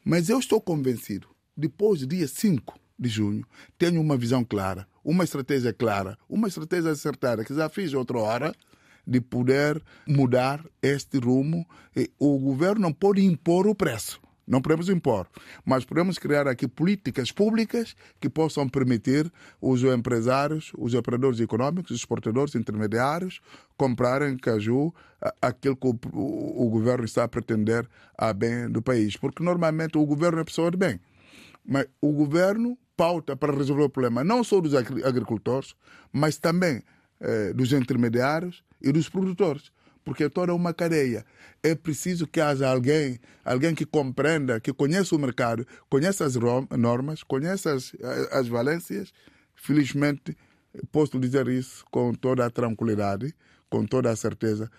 Mas 0.05 0.29
eu 0.29 0.39
estou 0.39 0.61
convencido, 0.61 1.29
depois 1.57 2.01
do 2.01 2.07
dia 2.07 2.27
5 2.27 2.79
de 2.99 3.09
junho, 3.09 3.47
tenho 3.79 4.01
uma 4.01 4.17
visão 4.17 4.45
clara, 4.45 4.87
uma 5.03 5.25
estratégia 5.25 5.73
clara, 5.73 6.19
uma 6.29 6.49
estratégia 6.49 6.91
acertada, 6.91 7.45
que 7.45 7.55
já 7.55 7.69
fiz 7.69 7.95
outra 7.95 8.19
hora, 8.19 8.55
de 9.07 9.21
poder 9.21 9.83
mudar 10.07 10.65
este 10.83 11.19
rumo. 11.19 11.67
O 12.19 12.39
governo 12.39 12.83
não 12.83 12.93
pode 12.93 13.25
impor 13.25 13.67
o 13.67 13.75
preço. 13.75 14.21
Não 14.51 14.61
podemos 14.61 14.89
impor, 14.89 15.29
mas 15.65 15.85
podemos 15.85 16.19
criar 16.19 16.49
aqui 16.49 16.67
políticas 16.67 17.31
públicas 17.31 17.95
que 18.21 18.29
possam 18.29 18.69
permitir 18.69 19.33
os 19.61 19.85
empresários, 19.85 20.73
os 20.77 20.93
operadores 20.93 21.39
econômicos, 21.39 21.93
os 21.93 21.99
exportadores 21.99 22.57
intermediários 22.57 23.41
comprarem 23.77 24.37
caju, 24.37 24.93
aquilo 25.41 25.77
que 25.77 25.87
o, 25.87 25.97
o, 26.13 26.67
o 26.67 26.69
governo 26.69 27.05
está 27.05 27.23
a 27.23 27.29
pretender 27.29 27.89
a 28.19 28.33
bem 28.33 28.69
do 28.69 28.83
país. 28.83 29.17
Porque 29.17 29.41
normalmente 29.41 29.97
o 29.97 30.05
governo 30.05 30.41
é 30.41 30.45
pessoa 30.45 30.69
de 30.69 30.77
bem, 30.77 30.99
mas 31.65 31.87
o 32.01 32.13
governo 32.13 32.77
pauta 32.97 33.37
para 33.37 33.57
resolver 33.57 33.85
o 33.85 33.89
problema 33.89 34.25
não 34.25 34.43
só 34.43 34.61
dos 34.61 34.75
agricultores, 34.75 35.77
mas 36.13 36.39
também 36.39 36.83
eh, 37.21 37.53
dos 37.53 37.73
intermediários 37.73 38.65
e 38.81 38.93
dos 38.93 39.09
produtores, 39.09 39.71
porque 40.05 40.25
é 40.25 40.29
toda 40.29 40.55
uma 40.55 40.73
cadeia. 40.73 41.25
É 41.63 41.75
preciso 41.75 42.27
que 42.27 42.41
haja 42.41 42.69
alguém, 42.69 43.19
alguém 43.45 43.75
que 43.75 43.85
compreenda, 43.85 44.61
que 44.61 44.73
conheça 44.73 45.15
o 45.15 45.19
mercado, 45.19 45.67
conheça 45.89 46.25
as 46.25 46.35
normas, 46.77 47.23
conheça 47.23 47.75
as, 47.75 47.93
as 48.33 48.49
valências. 48.49 49.13
Felizmente, 49.55 50.37
posso 50.91 51.19
dizer 51.19 51.49
isso 51.49 51.85
com 51.91 52.15
toda 52.15 52.47
a 52.47 52.51
tranquilidade, 52.51 53.35
com 53.69 53.85
toda 53.85 54.11
a 54.11 54.17
certeza. 54.17 54.71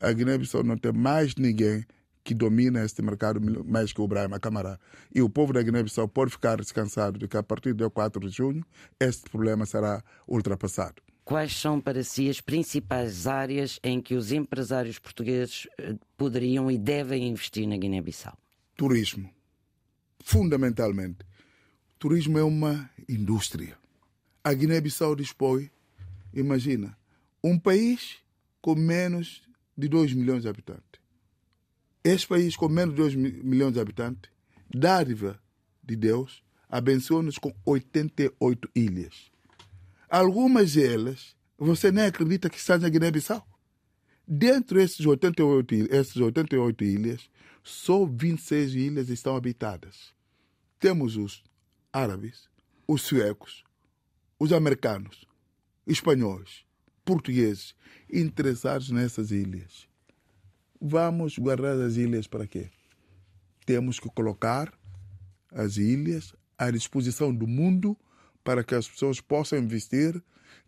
A 0.00 0.12
Guiné-Bissau 0.12 0.62
não 0.62 0.76
tem 0.76 0.92
mais 0.92 1.34
ninguém 1.36 1.84
que 2.24 2.34
domina 2.34 2.82
este 2.84 3.02
mercado 3.02 3.38
mais 3.64 3.92
que 3.92 4.00
o 4.00 4.08
Brahma 4.08 4.40
Camará. 4.40 4.78
E 5.14 5.20
o 5.20 5.28
povo 5.28 5.52
da 5.52 5.62
Guiné-Bissau 5.62 6.08
pode 6.08 6.32
ficar 6.32 6.56
descansado 6.56 7.18
de 7.18 7.28
que 7.28 7.36
a 7.36 7.42
partir 7.42 7.74
do 7.74 7.88
4 7.90 8.28
de 8.28 8.34
junho 8.34 8.64
este 8.98 9.30
problema 9.30 9.66
será 9.66 10.02
ultrapassado 10.26 11.02
quais 11.24 11.56
são 11.56 11.80
para 11.80 12.04
si 12.04 12.28
as 12.28 12.40
principais 12.40 13.26
áreas 13.26 13.80
em 13.82 14.00
que 14.00 14.14
os 14.14 14.30
empresários 14.30 14.98
portugueses 14.98 15.66
eh, 15.78 15.96
poderiam 16.16 16.70
e 16.70 16.76
devem 16.76 17.28
investir 17.28 17.66
na 17.66 17.76
Guiné-Bissau? 17.76 18.36
Turismo. 18.76 19.30
Fundamentalmente. 20.20 21.24
Turismo 21.98 22.38
é 22.38 22.44
uma 22.44 22.90
indústria. 23.08 23.78
A 24.42 24.52
Guiné-Bissau 24.52 25.16
dispõe, 25.16 25.70
imagina, 26.32 26.96
um 27.42 27.58
país 27.58 28.18
com 28.60 28.74
menos 28.74 29.42
de 29.76 29.88
2 29.88 30.12
milhões 30.12 30.42
de 30.42 30.48
habitantes. 30.48 31.00
Este 32.02 32.28
país 32.28 32.54
com 32.54 32.68
menos 32.68 32.94
de 32.94 33.00
2 33.00 33.14
milhões 33.14 33.72
de 33.72 33.80
habitantes, 33.80 34.30
dádiva 34.68 35.40
de 35.82 35.96
Deus, 35.96 36.42
abençoa-nos 36.68 37.38
com 37.38 37.54
88 37.64 38.68
ilhas 38.74 39.33
Algumas 40.16 40.74
delas, 40.74 41.34
você 41.58 41.90
nem 41.90 42.04
acredita 42.04 42.48
que 42.48 42.56
está 42.56 42.78
na 42.78 42.88
Guiné-Bissau. 42.88 43.44
Dentro 44.24 44.78
desses 44.78 45.04
88, 45.04 45.88
essas 45.90 46.16
88 46.18 46.84
ilhas, 46.84 47.28
só 47.64 48.06
26 48.06 48.76
ilhas 48.76 49.08
estão 49.08 49.34
habitadas. 49.34 50.14
Temos 50.78 51.16
os 51.16 51.42
árabes, 51.92 52.48
os 52.86 53.02
suecos, 53.02 53.64
os 54.38 54.52
americanos, 54.52 55.26
espanhóis, 55.84 56.64
portugueses 57.04 57.74
interessados 58.08 58.90
nessas 58.90 59.32
ilhas. 59.32 59.88
Vamos 60.80 61.36
guardar 61.36 61.76
as 61.80 61.96
ilhas 61.96 62.28
para 62.28 62.46
quê? 62.46 62.70
Temos 63.66 63.98
que 63.98 64.08
colocar 64.10 64.72
as 65.50 65.76
ilhas 65.76 66.36
à 66.56 66.70
disposição 66.70 67.34
do 67.34 67.48
mundo 67.48 67.98
para 68.44 68.62
que 68.62 68.74
as 68.74 68.86
pessoas 68.86 69.20
possam 69.20 69.58
investir, 69.58 70.22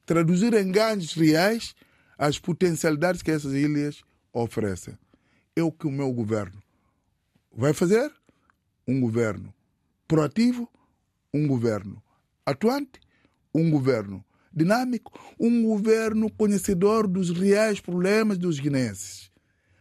traduzir 0.04 0.54
em 0.54 0.72
ganhos 0.72 1.12
reais 1.12 1.74
as 2.18 2.38
potencialidades 2.38 3.22
que 3.22 3.30
essas 3.30 3.52
ilhas 3.52 4.02
oferecem. 4.32 4.98
É 5.54 5.62
o 5.62 5.70
que 5.70 5.86
o 5.86 5.92
meu 5.92 6.12
governo 6.12 6.62
vai 7.52 7.72
fazer 7.72 8.10
um 8.88 9.00
governo 9.00 9.54
proativo, 10.08 10.70
um 11.32 11.46
governo 11.46 12.02
atuante, 12.44 13.00
um 13.54 13.70
governo 13.70 14.24
dinâmico, 14.52 15.12
um 15.38 15.64
governo 15.64 16.30
conhecedor 16.30 17.06
dos 17.06 17.30
reais 17.30 17.80
problemas 17.80 18.38
dos 18.38 18.58
guineenses. 18.58 19.30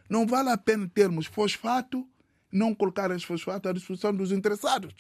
Não 0.10 0.28
vale 0.28 0.50
a 0.50 0.58
pena 0.58 0.90
termos 0.94 1.26
fosfato, 1.26 2.08
não 2.52 2.76
colocar 2.76 3.10
esse 3.12 3.26
fosfato 3.26 3.70
à 3.70 3.74
disposição 3.74 4.14
dos 4.14 4.32
interessados, 4.32 4.94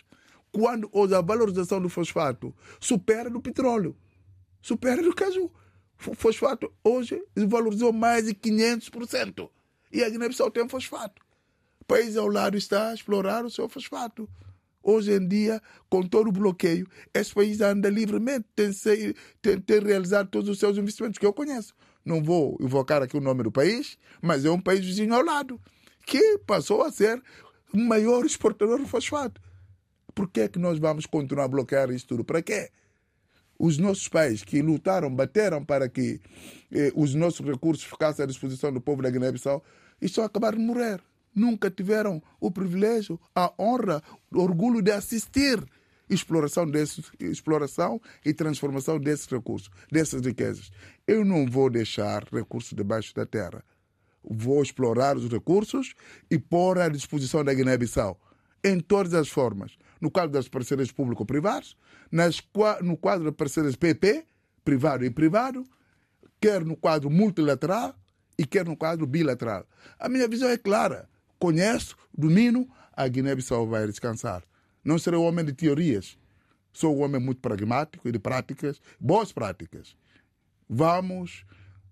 quando 0.55 0.89
a 1.13 1.21
valorização 1.21 1.81
do 1.81 1.89
fosfato 1.89 2.55
supera 2.79 3.29
do 3.29 3.41
petróleo, 3.41 3.93
supera 4.61 5.03
do 5.03 5.13
caju. 5.13 5.51
O 6.07 6.15
fosfato 6.15 6.71
hoje 6.81 7.21
valorizou 7.35 7.91
mais 7.91 8.25
de 8.25 8.33
500%. 8.33 9.49
E 9.91 10.01
a 10.01 10.09
Guiné-Bissau 10.09 10.49
tem 10.49 10.67
fosfato. 10.69 11.21
O 11.81 11.83
país 11.83 12.15
ao 12.15 12.29
lado 12.29 12.57
está 12.57 12.91
a 12.91 12.93
explorar 12.93 13.43
o 13.43 13.49
seu 13.49 13.67
fosfato. 13.67 14.29
Hoje 14.81 15.11
em 15.11 15.27
dia, 15.27 15.61
com 15.89 16.03
todo 16.03 16.29
o 16.29 16.31
bloqueio, 16.31 16.87
esse 17.13 17.33
país 17.33 17.59
anda 17.59 17.89
livremente, 17.89 18.45
tem, 18.55 18.71
tem, 19.41 19.59
tem 19.59 19.79
realizado 19.81 20.29
todos 20.29 20.47
os 20.47 20.57
seus 20.57 20.77
investimentos 20.77 21.17
que 21.17 21.25
eu 21.25 21.33
conheço. 21.33 21.73
Não 22.05 22.23
vou 22.23 22.57
invocar 22.61 23.03
aqui 23.03 23.17
o 23.17 23.21
nome 23.21 23.43
do 23.43 23.51
país, 23.51 23.97
mas 24.21 24.45
é 24.45 24.49
um 24.49 24.61
país 24.61 24.85
vizinho 24.85 25.15
ao 25.15 25.23
lado, 25.23 25.59
que 26.05 26.37
passou 26.45 26.81
a 26.81 26.91
ser 26.91 27.21
o 27.73 27.77
maior 27.77 28.25
exportador 28.25 28.79
de 28.79 28.85
fosfato. 28.85 29.41
Por 30.15 30.29
que 30.29 30.41
é 30.41 30.47
que 30.47 30.57
nós 30.57 30.79
vamos 30.79 31.05
continuar 31.05 31.43
a 31.43 31.49
bloquear 31.49 31.91
isso 31.91 32.07
tudo? 32.07 32.23
Para 32.23 32.41
quê? 32.41 32.71
Os 33.59 33.77
nossos 33.77 34.07
pais 34.07 34.43
que 34.43 34.61
lutaram, 34.61 35.13
bateram 35.13 35.63
para 35.63 35.87
que 35.87 36.19
eh, 36.71 36.91
os 36.95 37.13
nossos 37.13 37.45
recursos 37.45 37.83
ficassem 37.83 38.23
à 38.23 38.25
disposição 38.25 38.73
do 38.73 38.81
povo 38.81 39.01
da 39.03 39.09
Guiné-Bissau, 39.09 39.63
estão 40.01 40.23
a 40.23 40.27
acabar 40.27 40.55
de 40.55 40.61
morrer 40.61 41.01
nunca 41.35 41.69
tiveram 41.69 42.23
o 42.39 42.49
privilégio, 42.49 43.19
a 43.35 43.53
honra, 43.59 44.01
o 44.31 44.39
orgulho 44.39 44.81
de 44.81 44.91
assistir 44.91 45.63
exploração, 46.09 46.65
desse, 46.69 47.03
exploração 47.19 47.99
e 48.23 48.33
transformação 48.33 48.99
desses 48.99 49.27
recursos, 49.27 49.69
dessas 49.91 50.21
riquezas. 50.21 50.71
Eu 51.05 51.25
não 51.25 51.45
vou 51.45 51.69
deixar 51.69 52.23
recursos 52.31 52.73
debaixo 52.73 53.13
da 53.13 53.25
terra. 53.25 53.63
Vou 54.23 54.63
explorar 54.63 55.17
os 55.17 55.29
recursos 55.29 55.93
e 56.31 56.39
pôr 56.39 56.79
à 56.79 56.87
disposição 56.87 57.43
da 57.43 57.53
Guiné-Bissau 57.53 58.19
em 58.63 58.79
todas 58.79 59.13
as 59.13 59.29
formas. 59.29 59.77
No 60.01 60.11
quadro 60.11 60.31
das 60.31 60.47
parcerias 60.47 60.91
público-privadas, 60.91 61.75
no 62.81 62.97
quadro 62.97 63.25
das 63.25 63.35
parcerias 63.35 63.75
PP, 63.75 64.25
privado 64.63 65.05
e 65.05 65.09
privado, 65.09 65.65
quer 66.39 66.63
no 66.65 66.75
quadro 66.75 67.09
multilateral 67.09 67.95
e 68.37 68.45
quer 68.45 68.65
no 68.65 68.75
quadro 68.75 69.05
bilateral. 69.05 69.65
A 69.97 70.09
minha 70.09 70.27
visão 70.27 70.49
é 70.49 70.57
clara 70.57 71.07
conheço, 71.39 71.95
domino, 72.17 72.67
a 72.93 73.07
Guiné-Bissau 73.07 73.67
vai 73.67 73.85
descansar. 73.85 74.43
Não 74.83 74.97
serei 74.97 75.19
um 75.19 75.23
homem 75.23 75.45
de 75.45 75.53
teorias. 75.53 76.17
Sou 76.73 76.97
um 76.97 77.03
homem 77.03 77.21
muito 77.21 77.39
pragmático 77.39 78.07
e 78.07 78.11
de 78.11 78.19
práticas, 78.19 78.81
boas 78.99 79.31
práticas. 79.31 79.95
Vamos 80.67 81.45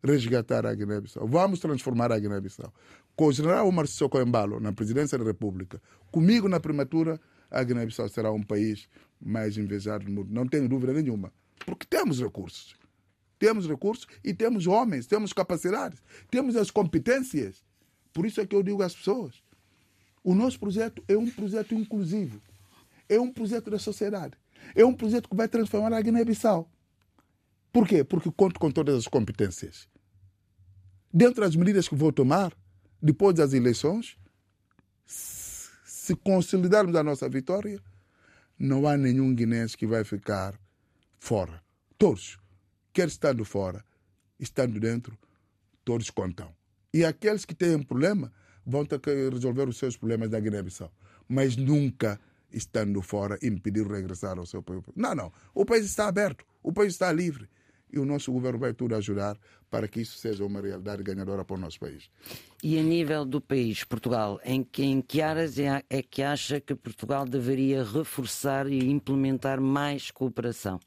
resgatar 0.03 0.65
a 0.65 0.73
Guiné-Bissau. 0.73 1.27
Vamos 1.27 1.59
transformar 1.59 2.11
a 2.11 2.19
Guiné-Bissau. 2.19 2.73
Com 3.15 3.27
o 3.27 3.31
general 3.31 3.67
Omar 3.67 3.87
Sissoko 3.87 4.19
Embalo 4.19 4.59
na 4.59 4.73
presidência 4.73 5.17
da 5.17 5.23
República, 5.23 5.81
comigo 6.11 6.49
na 6.49 6.59
primatura, 6.59 7.19
a 7.53 7.63
Guiné-Bissau 7.63 8.09
será 8.09 8.31
um 8.31 8.41
país 8.41 8.89
mais 9.21 9.57
invejado 9.57 10.05
do 10.05 10.11
mundo. 10.11 10.33
Não 10.33 10.47
tenho 10.47 10.67
dúvida 10.67 10.93
nenhuma. 10.93 11.31
Porque 11.65 11.85
temos 11.85 12.19
recursos. 12.19 12.75
Temos 13.39 13.67
recursos 13.67 14.07
e 14.23 14.33
temos 14.33 14.67
homens, 14.67 15.05
temos 15.05 15.33
capacidades, 15.33 16.01
temos 16.31 16.55
as 16.55 16.71
competências. 16.71 17.63
Por 18.13 18.25
isso 18.25 18.39
é 18.39 18.45
que 18.45 18.55
eu 18.55 18.63
digo 18.63 18.81
às 18.81 18.95
pessoas: 18.95 19.43
o 20.23 20.33
nosso 20.33 20.59
projeto 20.59 21.03
é 21.07 21.17
um 21.17 21.29
projeto 21.29 21.75
inclusivo, 21.75 22.41
é 23.09 23.19
um 23.19 23.31
projeto 23.31 23.69
da 23.69 23.77
sociedade, 23.77 24.37
é 24.73 24.85
um 24.85 24.93
projeto 24.93 25.27
que 25.27 25.35
vai 25.35 25.47
transformar 25.47 25.93
a 25.93 26.01
Guiné-Bissau. 26.01 26.69
Por 27.71 27.87
quê? 27.87 28.03
Porque 28.03 28.31
conto 28.31 28.59
com 28.59 28.71
todas 28.71 28.95
as 28.95 29.07
competências. 29.07 29.89
Dentro 31.11 31.41
das 31.41 31.55
medidas 31.55 31.87
que 31.87 31.95
vou 31.95 32.13
tomar, 32.13 32.53
depois 33.01 33.35
das 33.35 33.51
eleições, 33.51 34.17
se 36.03 36.17
consolidarmos 36.17 36.97
a 36.97 37.01
nossa 37.01 37.29
vitória, 37.29 37.81
não 38.59 38.85
há 38.85 38.97
nenhum 38.97 39.33
guinense 39.33 39.77
que 39.77 39.87
vai 39.87 40.03
ficar 40.03 40.59
fora. 41.17 41.63
Todos, 41.97 42.37
quer 42.91 43.07
estando 43.07 43.45
fora, 43.45 43.85
estando 44.37 44.81
dentro, 44.81 45.17
todos 45.85 46.09
contam. 46.09 46.53
E 46.93 47.05
aqueles 47.05 47.45
que 47.45 47.55
têm 47.55 47.81
problema 47.81 48.33
vão 48.65 48.85
ter 48.85 48.99
que 48.99 49.29
resolver 49.29 49.69
os 49.69 49.77
seus 49.77 49.95
problemas 49.95 50.29
da 50.29 50.41
Guiné-Bissau. 50.41 50.91
Mas 51.25 51.55
nunca 51.55 52.19
estando 52.51 53.01
fora 53.01 53.39
impedir 53.41 53.87
regressar 53.87 54.37
ao 54.37 54.45
seu 54.45 54.61
país. 54.61 54.83
Não, 54.97 55.15
não. 55.15 55.31
O 55.53 55.65
país 55.65 55.85
está 55.85 56.09
aberto, 56.09 56.43
o 56.61 56.73
país 56.73 56.91
está 56.91 57.13
livre. 57.13 57.49
E 57.93 57.99
o 57.99 58.05
nosso 58.05 58.31
governo 58.31 58.57
vai 58.57 58.73
tudo 58.73 58.95
ajudar 58.95 59.37
para 59.69 59.87
que 59.87 60.01
isso 60.01 60.17
seja 60.17 60.43
uma 60.43 60.59
realidade 60.59 61.03
ganhadora 61.03 61.45
para 61.45 61.55
o 61.55 61.59
nosso 61.59 61.79
país. 61.79 62.09
E 62.63 62.79
a 62.79 62.81
nível 62.81 63.23
do 63.23 63.39
país, 63.39 63.83
Portugal, 63.83 64.41
em 64.43 64.63
que, 64.63 64.83
em 64.83 64.99
que 64.99 65.21
áreas 65.21 65.59
é, 65.59 65.83
é 65.87 66.01
que 66.01 66.23
acha 66.23 66.59
que 66.59 66.73
Portugal 66.73 67.23
deveria 67.23 67.83
reforçar 67.83 68.67
e 68.67 68.89
implementar 68.89 69.61
mais 69.61 70.09
cooperação? 70.09 70.79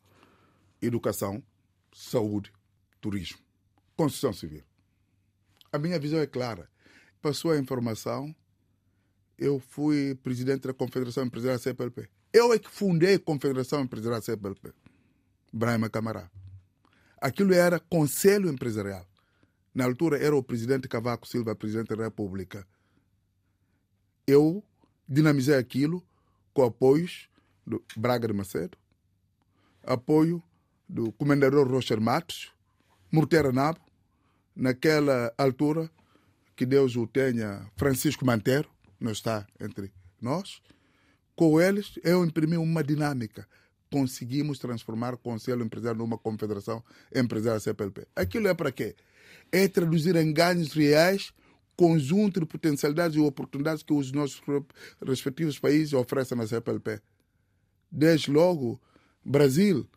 Educação, 0.82 1.40
saúde, 1.94 2.52
turismo, 3.00 3.38
construção 3.96 4.32
civil. 4.32 4.64
A 5.72 5.78
minha 5.78 6.00
visão 6.00 6.18
é 6.18 6.26
clara. 6.26 6.68
Passou 7.22 7.52
a 7.52 7.58
informação, 7.58 8.34
eu 9.38 9.60
fui 9.60 10.16
presidente 10.24 10.66
da 10.66 10.74
Confederação 10.74 11.24
Empresarial 11.24 11.58
CPLP. 11.60 12.08
Eu 12.32 12.52
é 12.52 12.58
que 12.58 12.68
fundei 12.68 13.14
a 13.14 13.20
Confederação 13.20 13.80
Empresarial 13.80 14.20
CPLP. 14.20 14.72
Brahma 15.52 15.88
Camará. 15.88 16.28
Aquilo 17.20 17.54
era 17.54 17.80
Conselho 17.80 18.48
Empresarial. 18.50 19.06
Na 19.74 19.84
altura 19.84 20.18
era 20.18 20.34
o 20.34 20.42
presidente 20.42 20.88
Cavaco 20.88 21.26
Silva, 21.26 21.54
presidente 21.54 21.94
da 21.94 22.04
República. 22.04 22.66
Eu 24.26 24.62
dinamizei 25.08 25.56
aquilo 25.56 26.02
com 26.52 26.64
apoios 26.64 27.28
do 27.66 27.84
Braga 27.96 28.26
de 28.26 28.32
Macedo, 28.32 28.76
apoio 29.82 30.42
do 30.88 31.12
comendador 31.12 31.68
Rocher 31.68 32.00
Matos, 32.00 32.52
Murtera 33.10 33.52
Nabo, 33.52 33.80
naquela 34.54 35.32
altura, 35.36 35.90
que 36.54 36.64
Deus 36.64 36.96
o 36.96 37.06
tenha, 37.06 37.70
Francisco 37.76 38.24
Mantero, 38.24 38.68
não 38.98 39.12
está 39.12 39.46
entre 39.60 39.92
nós, 40.20 40.62
com 41.34 41.60
eles 41.60 41.98
eu 42.02 42.24
imprimi 42.24 42.56
uma 42.56 42.82
dinâmica. 42.82 43.46
Conseguimos 43.96 44.58
transformar 44.58 45.14
o 45.14 45.16
Conselho 45.16 45.64
Empresarial 45.64 45.96
numa 45.96 46.18
confederação 46.18 46.84
empresarial 47.14 47.58
CPLP. 47.58 48.06
Aquilo 48.14 48.46
é 48.46 48.52
para 48.52 48.70
quê? 48.70 48.94
É 49.50 49.66
traduzir 49.66 50.14
em 50.16 50.34
ganhos 50.34 50.74
reais 50.74 51.32
conjunto 51.74 52.38
de 52.38 52.44
potencialidades 52.44 53.16
e 53.16 53.20
oportunidades 53.20 53.82
que 53.82 53.94
os 53.94 54.12
nossos 54.12 54.42
respectivos 55.02 55.58
países 55.58 55.94
oferecem 55.94 56.36
na 56.36 56.46
CPLP. 56.46 57.00
Desde 57.90 58.30
logo, 58.30 58.78
Brasil 59.24 59.88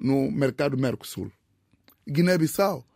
no 0.00 0.30
mercado 0.30 0.78
Mercosul. 0.78 1.32
Guiné-Bissau 2.08 2.86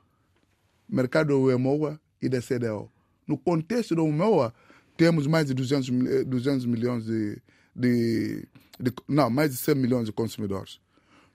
mercado 0.88 1.28
do 1.28 1.40
UEMOA 1.40 2.00
e 2.22 2.28
da 2.28 2.40
CDO. 2.40 2.88
No 3.26 3.36
contexto 3.36 3.96
do 3.96 4.04
UEMOA, 4.04 4.54
temos 4.96 5.26
mais 5.26 5.48
de 5.48 5.54
200, 5.54 6.24
200 6.24 6.66
milhões 6.66 7.04
de, 7.04 7.42
de, 7.74 8.46
de, 8.78 8.92
Não, 9.08 9.30
mais 9.30 9.50
de 9.50 9.56
100 9.56 9.74
milhões 9.74 10.06
de 10.06 10.12
consumidores. 10.12 10.80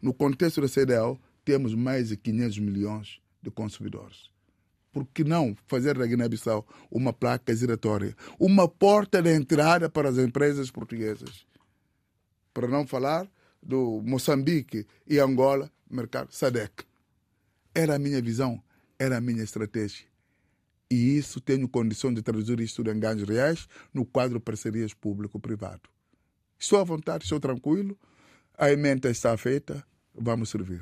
No 0.02 0.14
contexto 0.14 0.62
da 0.62 0.68
CDO, 0.68 1.20
temos 1.44 1.74
mais 1.74 2.10
de 2.10 2.18
500 2.18 2.60
milhões 2.60 3.22
de 3.42 3.50
consumidores. 3.50 4.30
Por 4.92 5.06
que 5.08 5.24
não 5.24 5.56
fazer 5.68 5.98
da 5.98 6.06
Guiné-Bissau 6.06 6.66
uma 6.90 7.14
placa 7.14 7.56
giratória? 7.56 8.16
Uma 8.40 8.68
porta 8.68 9.22
de 9.22 9.34
entrada 9.34 9.90
para 9.90 10.10
as 10.10 10.18
empresas 10.18 10.72
portuguesas. 10.72 11.46
Para 12.54 12.68
não 12.68 12.86
falar 12.88 13.30
do 13.62 14.02
Moçambique 14.04 14.86
e 15.06 15.20
Angola, 15.20 15.72
mercado 15.90 16.32
SADEC. 16.32 16.84
Era 17.76 17.96
a 17.96 18.00
minha 18.00 18.22
visão 18.22 18.62
era 19.00 19.18
a 19.18 19.22
minha 19.22 19.44
estratégia. 19.44 20.08
E 20.90 21.18
isso 21.18 21.42
tenho 21.42 21.68
condição 21.68 22.14
de 22.14 22.22
traduzir 22.22 22.60
isto 22.60 22.82
em 22.82 23.00
ganhos 23.00 23.28
reais 23.28 23.68
no 23.94 24.06
quadro 24.06 24.40
parcerias 24.40 24.94
público-privado. 24.94 25.82
Estou 26.60 26.80
à 26.80 26.84
vontade, 26.84 27.24
estou 27.24 27.40
tranquilo, 27.40 27.98
a 28.58 28.72
emenda 28.72 29.10
está 29.10 29.38
feita, 29.38 29.86
vamos 30.16 30.50
servir. 30.50 30.82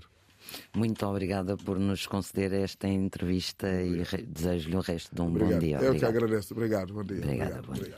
Muito 0.75 1.05
obrigada 1.05 1.57
por 1.57 1.79
nos 1.79 2.05
conceder 2.05 2.53
esta 2.53 2.87
entrevista 2.87 3.67
e 3.81 4.03
desejo-lhe 4.27 4.75
o 4.75 4.79
resto 4.79 5.13
de 5.13 5.21
um 5.21 5.27
obrigado. 5.27 5.53
bom 5.53 5.59
dia. 5.59 5.77
Obrigado. 5.77 5.93
Eu 5.95 5.99
que 5.99 6.05
agradeço. 6.05 6.53
Obrigado. 6.53 6.93
Bom 6.93 7.03
dia. 7.03 7.17
Obrigada, 7.17 7.59
obrigado. 7.59 7.67
Bom 7.67 7.73
dia. 7.73 7.93